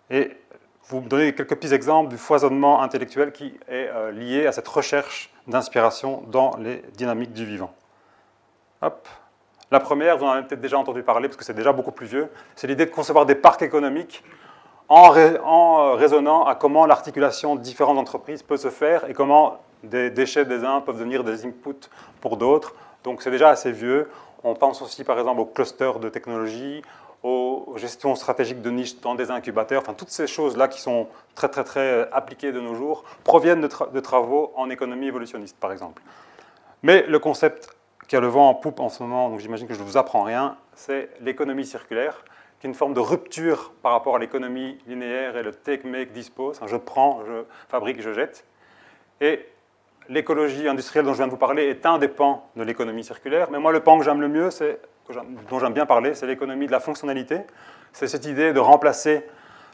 [0.10, 0.32] Et
[0.88, 4.68] vous me donner quelques petits exemples du foisonnement intellectuel qui est euh, lié à cette
[4.68, 7.74] recherche d'inspiration dans les dynamiques du vivant.
[8.82, 9.08] Hop.
[9.72, 12.08] La première, vous en avez peut-être déjà entendu parler parce que c'est déjà beaucoup plus
[12.08, 14.24] vieux, c'est l'idée de concevoir des parcs économiques
[14.88, 20.46] en, raisonnant à comment l'articulation de différentes entreprises peut se faire et comment des déchets
[20.46, 21.90] des uns peuvent devenir des inputs
[22.20, 22.74] pour d'autres.
[23.04, 24.10] Donc c'est déjà assez vieux.
[24.44, 26.82] On pense aussi par exemple aux clusters de technologie,
[27.24, 29.82] aux gestions stratégiques de niche dans des incubateurs.
[29.82, 34.00] Enfin, toutes ces choses-là qui sont très très très appliquées de nos jours proviennent de,
[34.00, 36.02] travaux en économie évolutionniste par exemple.
[36.84, 37.76] Mais le concept
[38.08, 39.98] qui a le vent en poupe en ce moment, donc j'imagine que je ne vous
[39.98, 42.24] apprends rien, c'est l'économie circulaire,
[42.60, 46.12] qui est une forme de rupture par rapport à l'économie linéaire et le take, make,
[46.12, 46.60] dispose.
[46.66, 48.46] Je prends, je fabrique, je jette.
[49.22, 49.46] Et
[50.10, 53.50] l'écologie industrielle dont je viens de vous parler est un des pans de l'économie circulaire.
[53.52, 54.80] Mais moi, le pan que j'aime le mieux, c'est,
[55.50, 57.42] dont j'aime bien parler, c'est l'économie de la fonctionnalité.
[57.94, 59.26] C'est cette idée de remplacer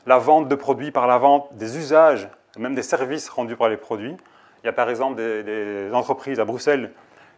[0.06, 3.78] la vente de produits par la vente des usages, même des services rendus par les
[3.78, 4.16] produits.
[4.64, 6.92] Il y a par exemple des, entreprises à Bruxelles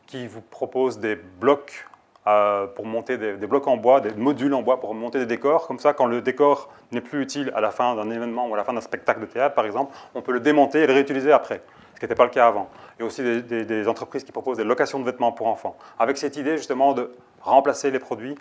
[0.08, 1.86] qui vous proposent des blocs
[2.26, 5.26] euh, pour monter des, des, blocs en bois, des modules en bois pour monter des
[5.26, 5.68] décors.
[5.68, 8.58] Comme ça, quand le décor n'est plus utile à la fin d'un événement ou à
[8.58, 11.32] la fin d'un spectacle de théâtre, par exemple, on peut le démonter et le réutiliser
[11.32, 11.62] après
[11.98, 12.70] ce qui n'était pas le cas avant.
[12.96, 16.20] Il y a aussi des, entreprises qui proposent des locations de vêtements pour enfants, avec
[16.20, 18.36] cette idée justement de remplacer les produits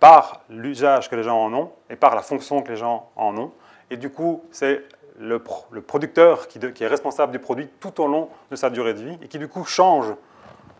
[0.00, 3.36] par l'usage que les gens en ont et par la fonction que les gens en
[3.36, 3.52] ont.
[3.90, 4.84] Et du coup, c'est
[5.18, 9.02] le, producteur qui, qui, est responsable du produit tout au long de sa durée de
[9.02, 10.14] vie et qui du coup change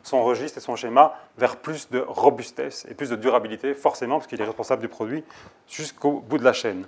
[0.02, 4.28] son registre et son schéma vers plus de robustesse et plus de durabilité, forcément, parce
[4.28, 5.24] qu'il est responsable du produit
[5.68, 6.86] jusqu'au bout de la chaîne.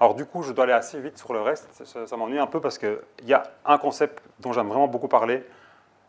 [0.00, 1.68] Alors du coup, je dois aller assez vite sur le reste.
[1.84, 5.44] Ça, m'ennuie un peu parce qu'il y a un concept dont j'aime vraiment beaucoup parler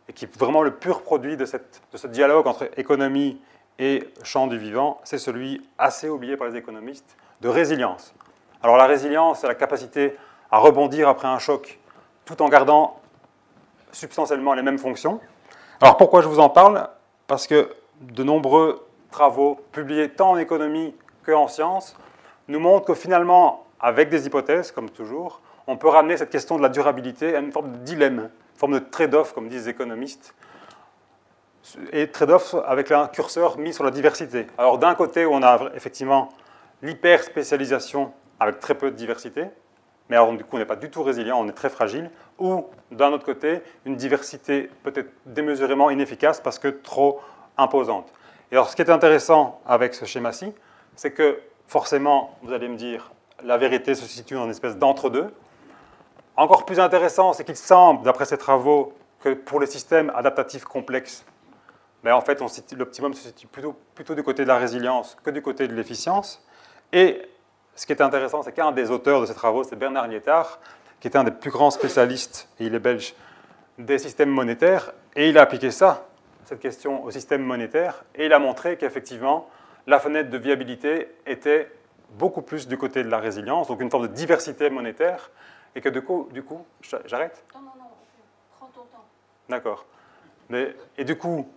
[0.08, 3.38] et qui est vraiment le pur produit de, cette, ce dialogue entre économie
[3.78, 4.98] et champ du vivant.
[5.04, 8.14] C'est celui assez oublié par les économistes de résilience.
[8.62, 10.16] Alors la résilience, c'est la capacité
[10.50, 11.78] à rebondir après un choc
[12.24, 12.98] tout en gardant
[13.92, 15.20] substantiellement les mêmes fonctions.
[15.82, 16.88] Alors pourquoi je vous en parle?
[17.26, 17.68] Parce que
[18.00, 20.94] de nombreux travaux publiés tant en économie
[21.26, 21.94] qu'en sciences
[22.48, 26.62] nous montrent que finalement, avec des hypothèses, comme toujours, on peut ramener cette question de
[26.62, 30.34] la durabilité à une forme de dilemme, une forme de trade-off, comme disent les économistes,
[31.92, 34.46] et trade-off avec un curseur mis sur la diversité.
[34.58, 36.30] Alors d'un côté, on a effectivement
[36.82, 39.46] l'hyper-spécialisation avec très peu de diversité,
[40.08, 42.66] mais alors du coup on n'est pas du tout résilient, on est très fragile, ou
[42.90, 47.20] d'un autre côté, une diversité peut-être démesurément inefficace parce que trop
[47.56, 48.12] imposante.
[48.50, 50.52] Et alors ce qui est intéressant avec ce schéma-ci,
[50.96, 53.12] c'est que forcément, vous allez me dire,
[53.44, 55.32] la vérité se situe dans une espèce d'entre-deux.
[56.36, 61.24] Encore plus intéressant, c'est qu'il semble, d'après ces travaux, que pour les systèmes adaptatifs complexes,
[62.02, 62.40] ben, en fait,
[62.76, 66.44] l'optimum se situe plutôt, plutôt du côté de la résilience que du côté de l'efficience.
[66.92, 67.22] Et
[67.76, 70.58] ce qui est intéressant, c'est qu'un des auteurs de ces travaux, c'est Bernard Lietard,
[71.00, 73.14] qui est un des plus grands spécialistes, et il est belge,
[73.78, 76.08] des systèmes monétaires, et il a appliqué ça,
[76.44, 79.48] cette question, au système monétaire, et il a montré qu'effectivement,
[79.86, 81.70] la fenêtre de viabilité était
[82.18, 85.30] beaucoup plus du côté de la résilience, donc une forme de diversité monétaire,
[85.74, 86.64] et que du coup, du coup
[87.06, 87.44] j'arrête?
[87.54, 87.90] Non, non, non,
[88.58, 89.04] prends ton temps.
[89.48, 89.86] D'accord.
[90.98, 91.48] Et du coup,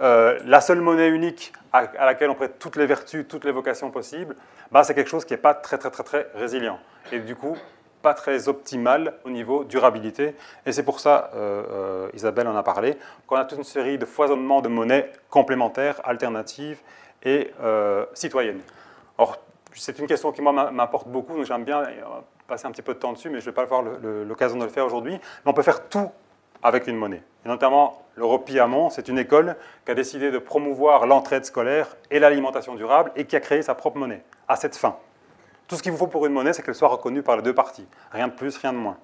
[0.00, 3.90] euh, la seule monnaie unique à, laquelle on prête toutes les vertus, toutes les vocations
[3.90, 4.36] possibles,
[4.70, 6.78] bah, c'est quelque chose qui n'est pas très, très, très, très résilient.
[7.10, 7.56] Et du coup,
[8.00, 10.34] pas très optimal au niveau durabilité.
[10.66, 13.98] Et c'est pour ça, euh, euh, Isabelle en a parlé, qu'on a toute une série
[13.98, 16.80] de foisonnements de monnaies complémentaires, alternatives
[17.22, 17.52] et
[18.14, 18.60] citoyennes.
[19.18, 19.38] Or,
[19.74, 21.92] c'est une question qui, moi, m'importe beaucoup, donc j'aime bien euh,
[22.46, 24.64] passer un petit peu de temps dessus, mais je ne vais pas avoir l'occasion de
[24.64, 25.12] le faire aujourd'hui.
[25.12, 26.10] Mais on peut faire tout
[26.62, 27.22] avec une monnaie.
[27.44, 32.18] Et notamment, l'Europe Amont, c'est une école qui a décidé de promouvoir l'entraide scolaire et
[32.18, 34.96] l'alimentation durable et qui a créé sa propre monnaie à cette fin.
[35.66, 37.54] Tout ce qu'il vous faut pour une monnaie, c'est qu'elle soit reconnue par les deux
[37.54, 37.86] parties.
[38.12, 38.96] Rien de plus, rien de moins.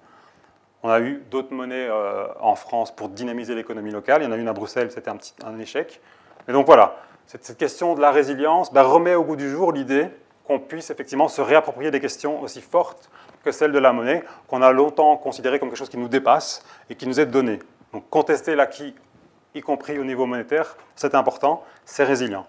[0.83, 4.23] On a eu d'autres monnaies euh, en France pour dynamiser l'économie locale.
[4.23, 6.01] Il y en a une à Bruxelles, c'était un, petit, échec.
[6.47, 6.97] Et donc voilà,
[7.27, 10.09] cette, question de la résilience ben, remet au goût du jour l'idée
[10.49, 13.11] qu'on puisse effectivement se réapproprier des questions aussi fortes
[13.45, 16.65] que celles de la monnaie, qu'on a longtemps considéré comme quelque chose qui nous dépasse
[16.89, 17.59] et qui nous est donné.
[17.93, 18.95] Donc contester l'acquis,
[19.55, 22.47] y compris au niveau monétaire, c'est important, c'est résilient.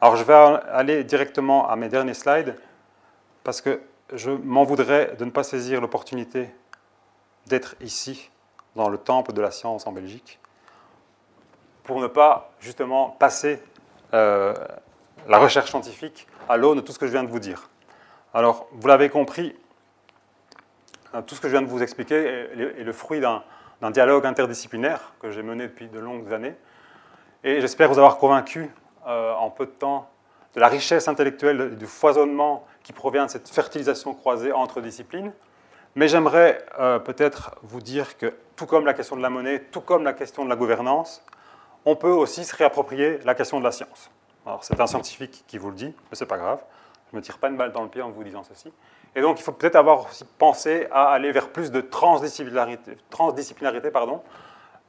[0.00, 2.56] Alors je vais aller directement à mes derniers slides,
[3.44, 3.80] parce que
[4.12, 6.48] je m'en voudrais de ne pas saisir l'opportunité
[7.46, 8.30] d'être ici,
[8.74, 10.40] dans le temple de la science en Belgique,
[11.82, 13.62] pour ne pas justement passer
[14.14, 14.54] euh,
[15.28, 17.68] la recherche scientifique à l'aune de tout ce que je viens de vous dire.
[18.32, 19.54] Alors, vous l'avez compris,
[21.14, 25.12] euh, tout ce que je viens de vous expliquer est le fruit d'un dialogue interdisciplinaire
[25.20, 26.54] que j'ai mené depuis de longues années.
[27.44, 28.70] Et j'espère vous avoir convaincu
[29.06, 30.10] euh, en peu de temps
[30.54, 35.32] de la richesse intellectuelle et du foisonnement qui provient de cette fertilisation croisée entre disciplines.
[35.94, 39.80] Mais j'aimerais euh, peut-être vous dire que, tout comme la question de la monnaie, tout
[39.80, 41.24] comme la question de la gouvernance,
[41.84, 44.10] on peut aussi se réapproprier la question de la science.
[44.46, 46.60] Alors c'est un scientifique qui vous le dit, mais ce n'est pas grave.
[47.10, 48.72] Je ne me tire pas une balle dans le pied en vous disant ceci.
[49.16, 53.90] Et donc, il faut peut-être avoir aussi pensé à aller vers plus de transdisciplinarité, transdisciplinarité
[53.90, 54.22] pardon,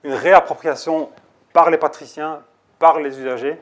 [0.03, 1.11] une réappropriation
[1.53, 2.41] par les patriciens,
[2.79, 3.61] par les usagers,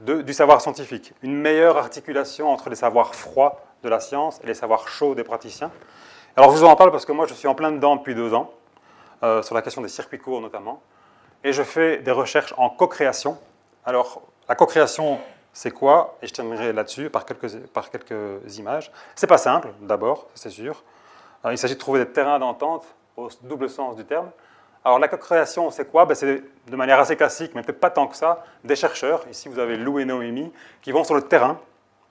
[0.00, 4.54] du savoir scientifique, une meilleure articulation entre les savoirs froids de la science et les
[4.54, 5.70] savoirs chauds des praticiens.
[6.36, 8.32] Alors, je vous en parle parce que moi, je suis en plein dedans depuis deux
[8.32, 8.50] ans,
[9.22, 10.82] euh, sur la question des circuits courts notamment,
[11.44, 13.38] et je fais des recherches en co-création.
[13.84, 15.20] Alors, la co-création,
[15.52, 16.18] c'est quoi?
[16.20, 18.90] Et je terminerai là-dessus par quelques, par quelques images.
[19.28, 20.82] Pas simple, d'abord, c'est sûr.
[21.44, 22.84] Euh, il s'agit de trouver des terrains d'entente
[23.16, 24.28] au double sens du terme.
[24.84, 26.04] Alors la co-création, c'est quoi?
[26.04, 29.24] Ben, C'est de manière assez classique, mais peut-être pas tant que ça, des chercheurs.
[29.30, 31.60] Ici, vous avez Lou et Noémie, qui vont sur le terrain,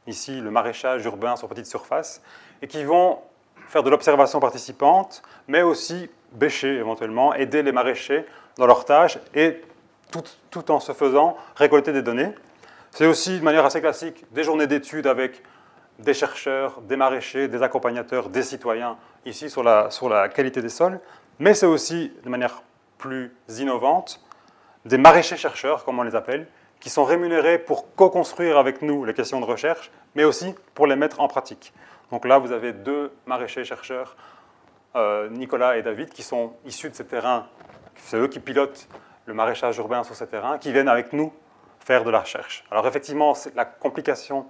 [0.07, 2.21] ici le maraîchage urbain sur petite surface,
[2.61, 3.19] et qui vont
[3.67, 8.25] faire de l'observation participante, mais aussi bêcher éventuellement, aider les maraîchers
[8.55, 9.61] dans leurs tâches, et
[10.11, 12.33] tout, tout en se faisant récolter des données.
[12.91, 15.43] C'est aussi de manière assez classique des journées d'études avec
[15.99, 20.69] des chercheurs, des maraîchers, des accompagnateurs, des citoyens, ici sur la, sur la qualité des
[20.69, 20.99] sols,
[21.39, 22.63] mais c'est aussi de manière
[22.97, 24.21] plus innovante
[24.85, 26.47] des maraîchers-chercheurs, comme on les appelle,
[26.79, 30.95] qui sont rémunérés pour co-construire avec nous les questions de recherche, mais aussi pour les
[30.95, 31.73] mettre en pratique.
[32.11, 34.15] Donc là, vous avez deux maraîchers-chercheurs,
[34.95, 37.45] euh, Nicolas et David, qui sont issus de ces terrains,
[37.95, 38.87] c'est eux qui pilotent
[39.29, 41.31] le maraîchage urbain sur ces terrains, qui viennent avec nous
[41.79, 42.65] faire de la recherche.
[42.71, 44.47] Alors effectivement, la complication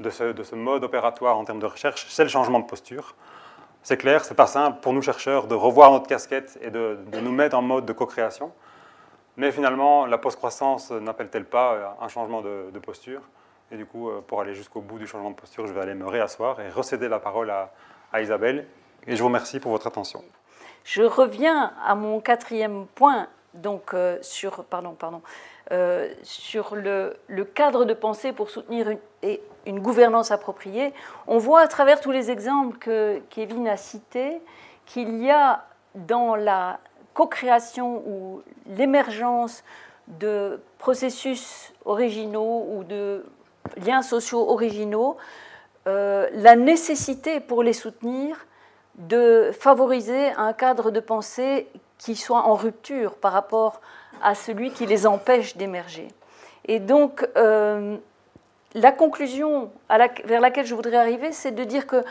[0.00, 3.14] de ce, de ce, mode opératoire en termes de recherche, c'est le changement de posture.
[3.82, 7.32] C'est clair, c'est pas simple pour nous chercheurs de revoir notre casquette et de, nous
[7.32, 8.52] mettre en mode de co-création.
[9.36, 13.22] Mais finalement, la post-croissance n'appelle-t-elle pas un changement de, posture?
[13.72, 16.06] Et du coup, pour aller jusqu'au bout du changement de posture, je vais aller me
[16.06, 18.68] réasseoir et recéder la parole à Isabelle.
[19.06, 20.22] Et je vous remercie pour votre attention.
[20.84, 24.64] Je reviens à mon quatrième point, donc euh, sur,
[25.70, 28.88] euh, le, cadre de pensée pour soutenir
[29.66, 30.92] une gouvernance appropriée.
[31.26, 34.40] On voit à travers tous les exemples que Kevin a cités
[34.86, 36.80] qu'il y a dans la
[37.14, 39.62] co-création ou l'émergence
[40.08, 43.24] de processus originaux ou de
[43.84, 45.16] liens sociaux originaux,
[45.86, 48.46] euh, la nécessité pour les soutenir
[48.96, 53.80] de favoriser un cadre de pensée qui soit en rupture par rapport
[54.22, 56.08] à celui qui les empêche d'émerger.
[56.66, 57.96] Et donc, euh,
[58.74, 59.70] la conclusion
[60.24, 62.04] vers laquelle je voudrais arriver, c'est de dire que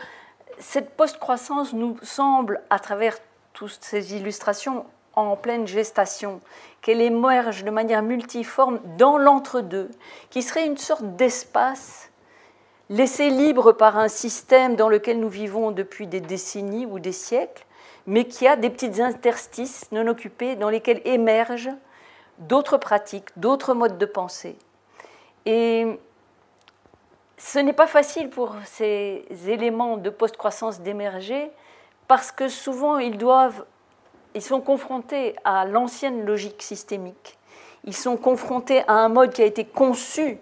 [0.58, 3.16] cette post-croissance nous semble, à travers
[3.52, 6.40] toutes ces illustrations, en pleine gestation,
[6.80, 9.90] qu'elle émerge de manière multiforme dans l'entre-deux,
[10.30, 12.10] qui serait une sorte d'espace
[12.90, 17.64] laissé libre par un système dans lequel nous vivons depuis des décennies ou des siècles,
[18.06, 21.70] mais qui a des petites interstices non occupés dans lesquels émergent
[22.38, 24.56] d'autres pratiques, d'autres modes de pensée.
[25.46, 25.98] Et
[27.36, 31.50] ce n'est pas facile pour ces éléments de post-croissance d'émerger
[32.08, 33.64] parce que souvent ils doivent,
[34.34, 37.38] ils sont confrontés à l'ancienne logique systémique.
[37.84, 40.38] Ils sont confrontés à un mode qui a été conçu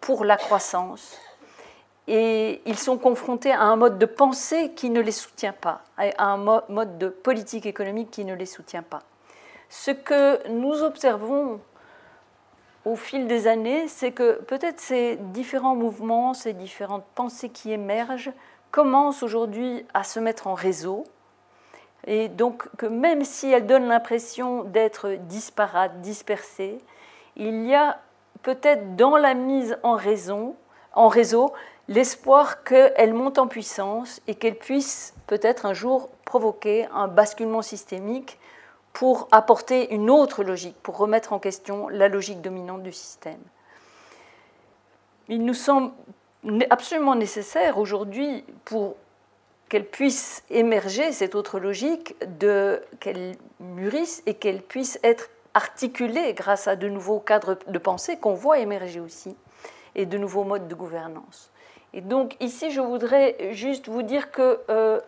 [0.00, 1.16] pour la croissance.
[2.12, 6.24] Et ils sont confrontés à un mode de pensée qui ne les soutient pas, à
[6.24, 6.38] un
[6.68, 8.98] mode de politique économique qui ne les soutient pas.
[9.68, 11.60] Ce que nous observons
[12.84, 18.32] au fil des années, c'est que peut-être ces différents mouvements, ces différentes pensées qui émergent
[18.72, 21.04] commencent aujourd'hui à se mettre en réseau.
[22.08, 26.78] Et donc que même si elles donnent l'impression d'être disparates, dispersées,
[27.36, 28.00] il y a
[28.42, 29.96] peut-être dans la mise en,
[30.94, 31.52] en réseau
[31.90, 38.38] l'espoir qu'elles montent en puissance et qu'elles puissent peut-être un jour provoquer un basculement systémique
[38.92, 43.40] pour apporter une autre logique, pour remettre en question la logique dominante du système.
[45.28, 45.92] Il nous semble
[46.70, 48.94] absolument nécessaire aujourd'hui pour
[49.68, 52.14] qu'elle puisse émerger, cette autre logique,
[53.00, 58.34] qu'elle mûrisse et qu'elle puisse être articulée grâce à de nouveaux cadres de pensée qu'on
[58.34, 59.36] voit émerger aussi
[59.96, 61.50] et de nouveaux modes de gouvernance.
[61.92, 65.00] Et donc ici, je voudrais juste vous dire que euh,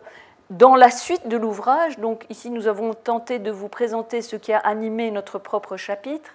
[0.49, 4.51] dans la suite de l'ouvrage, donc ici nous avons tenté de vous présenter ce qui
[4.51, 6.29] a animé notre propre chapitre,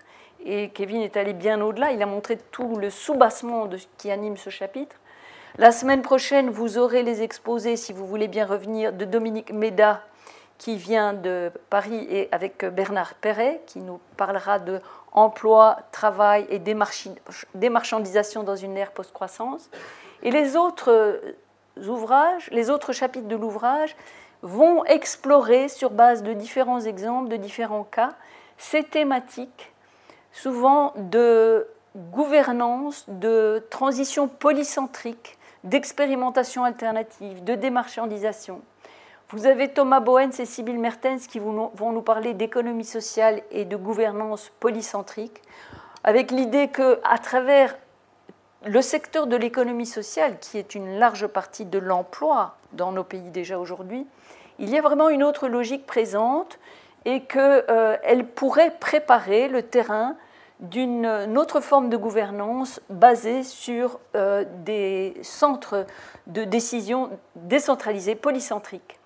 [0.45, 4.11] et Kevin est allé bien au-delà, il a montré tout le soubassement de ce qui
[4.11, 4.97] anime ce chapitre.
[5.59, 10.03] La semaine prochaine, vous aurez les exposés, si vous voulez bien revenir, de Dominique Méda,
[10.57, 14.81] qui vient de Paris, et avec Bernard Perret, qui nous parlera de
[15.13, 16.61] emploi, travail et
[17.55, 19.69] démarchandisation dans une ère post-croissance.
[20.23, 21.21] Et les autres
[21.87, 23.97] ouvrages, les autres chapitres de l'ouvrage
[24.43, 28.15] vont explorer sur base de différents exemples, de différents cas,
[28.57, 29.73] ces thématiques,
[30.33, 31.67] souvent de
[31.97, 38.61] gouvernance, de transition polycentrique d'expérimentation alternative, de démarchandisation.
[39.31, 43.77] Vous avez Thomas Bohens et Sybille Mertens qui vont nous parler d'économie sociale et de
[43.77, 45.43] gouvernance polycentrique,
[46.05, 47.77] avec l'idée qu'à travers
[48.65, 53.31] le secteur de l'économie sociale, qui est une large partie de l'emploi dans nos pays
[53.31, 54.07] déjà aujourd'hui,
[54.59, 56.59] il y a vraiment une autre logique présente
[57.05, 60.17] et qu'elle euh, pourrait préparer le terrain
[60.61, 61.07] d'une
[61.39, 65.87] autre forme de gouvernance basée sur euh, des centres
[66.27, 68.99] de décision décentralisés, polycentriques.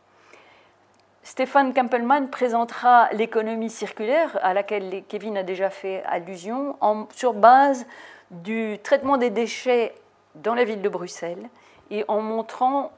[1.25, 6.77] Stéphane Kampelmann présentera l'économie circulaire, à laquelle Kevin a déjà fait allusion,
[7.15, 7.87] sur base
[8.33, 9.95] du traitement des déchets
[10.35, 11.49] dans la ville de Bruxelles
[11.91, 12.93] et en montrant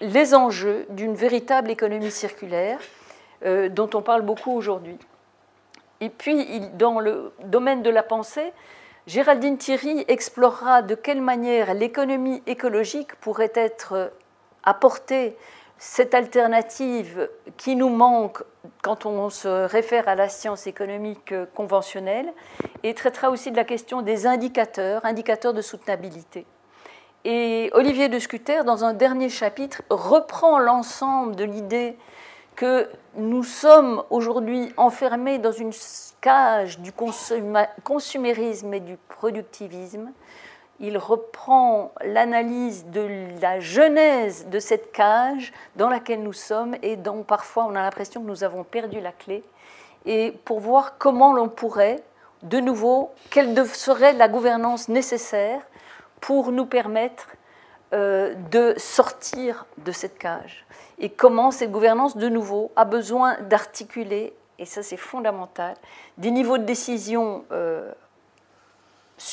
[0.00, 2.78] les enjeux d'une véritable économie circulaire
[3.44, 4.98] euh, dont on parle beaucoup aujourd'hui.
[6.00, 8.52] Et puis, dans le domaine de la pensée,
[9.06, 14.12] Géraldine Thierry explorera de quelle manière l'économie écologique pourrait être
[14.64, 15.36] apportée,
[15.78, 18.42] cette alternative qui nous manque
[18.82, 22.32] quand on se réfère à la science économique conventionnelle,
[22.82, 26.46] et traitera aussi de la question des indicateurs, indicateurs de soutenabilité.
[27.24, 31.96] Et Olivier de Scuter, dans un dernier chapitre, reprend l'ensemble de l'idée
[32.54, 35.72] que nous sommes aujourd'hui enfermés dans une
[36.20, 40.12] cage du consumérisme et du productivisme.
[40.80, 43.08] Il reprend l'analyse de
[43.40, 48.20] la genèse de cette cage dans laquelle nous sommes et dont parfois on a l'impression
[48.22, 49.42] que nous avons perdu la clé,
[50.04, 52.02] et pour voir comment l'on pourrait,
[52.42, 55.60] de nouveau, quelle serait la gouvernance nécessaire
[56.20, 57.28] pour nous permettre
[57.92, 60.66] euh, de sortir de cette cage.
[60.98, 65.74] Et comment cette gouvernance, de nouveau, a besoin d'articuler, et ça c'est fondamental,
[66.18, 67.92] des niveaux de décision euh,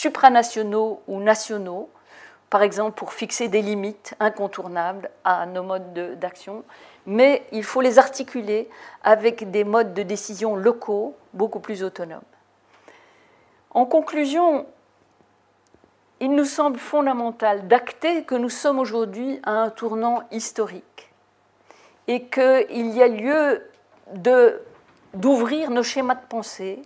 [0.04, 1.90] supranationaux ou nationaux,
[2.50, 6.66] par exemple pour fixer des limites incontournables à nos modes d'action,
[7.06, 8.70] mais il faut les articuler
[9.02, 12.30] avec des modes de décision locaux beaucoup plus autonomes.
[13.72, 14.66] En conclusion,
[16.20, 21.14] il nous semble fondamental d'acter que nous sommes aujourd'hui à un tournant historique
[22.10, 23.64] et qu'il y a lieu
[25.14, 26.82] d'ouvrir nos schémas de pensée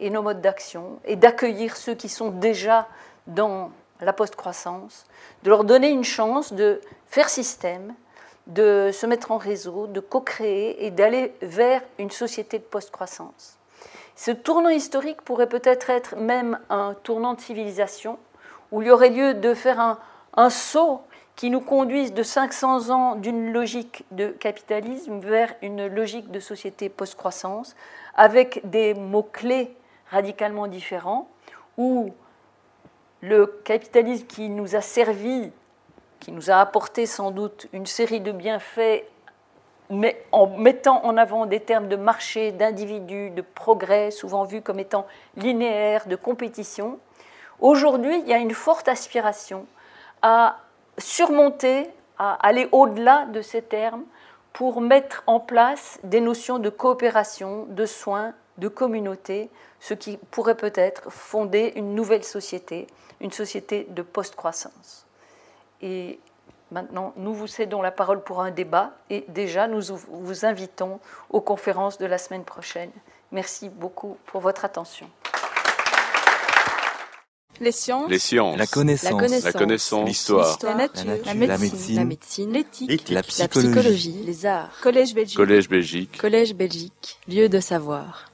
[0.00, 2.88] et nos modes d'action et d'accueillir ceux qui sont déjà
[3.26, 3.70] dans
[4.00, 5.06] la post-croissance,
[5.42, 7.94] de leur donner une chance de faire système,
[8.46, 13.56] de se mettre en réseau, de co-créer et d'aller vers une société de post-croissance.
[14.14, 18.18] Ce tournant historique pourrait peut-être être même un tournant de civilisation
[18.72, 19.98] où il y aurait lieu de faire
[20.36, 21.02] un, saut
[21.34, 26.88] qui nous conduise de 500 ans d'une logique de capitalisme vers une logique de société
[26.88, 27.76] post-croissance,
[28.14, 29.76] avec des mots-clés
[30.10, 31.28] radicalement différents,
[31.76, 32.12] où
[33.20, 35.50] le capitalisme qui nous a servi,
[36.20, 39.04] qui nous a apporté sans doute une série de bienfaits,
[39.88, 44.80] mais en mettant en avant des termes de marché, d'individu, de progrès, souvent vus comme
[44.80, 46.98] étant linéaires, de compétition,
[47.60, 49.66] Aujourd'hui, il y a une forte aspiration
[50.20, 50.58] à
[50.98, 51.88] surmonter,
[52.18, 54.04] à aller au-delà de ces termes
[54.52, 59.50] pour mettre en place des notions de coopération, de soins, de communauté,
[59.86, 62.88] ce qui pourrait peut-être fonder une nouvelle société,
[63.20, 65.06] une société de post-croissance.
[65.80, 66.18] Et
[66.72, 70.98] maintenant, nous vous cédons la parole pour un débat et déjà nous vous invitons
[71.30, 72.90] aux conférences de la semaine prochaine.
[73.30, 75.08] Merci beaucoup pour votre attention.
[77.60, 78.10] Les sciences.
[78.56, 79.04] La connaissance.
[79.44, 80.08] La connaissance.
[80.08, 80.58] L'histoire.
[80.64, 81.04] La, nature.
[81.24, 81.96] La médecine.
[81.96, 82.52] La médecine.
[82.52, 83.08] L'éthique.
[83.08, 84.24] La, psychologie.
[84.24, 84.76] Les arts.
[84.82, 85.36] Collège Belgique.
[85.36, 86.18] Collège Belgique.
[86.18, 87.20] Collège Belgique.
[87.28, 88.32] Lieu de savoir.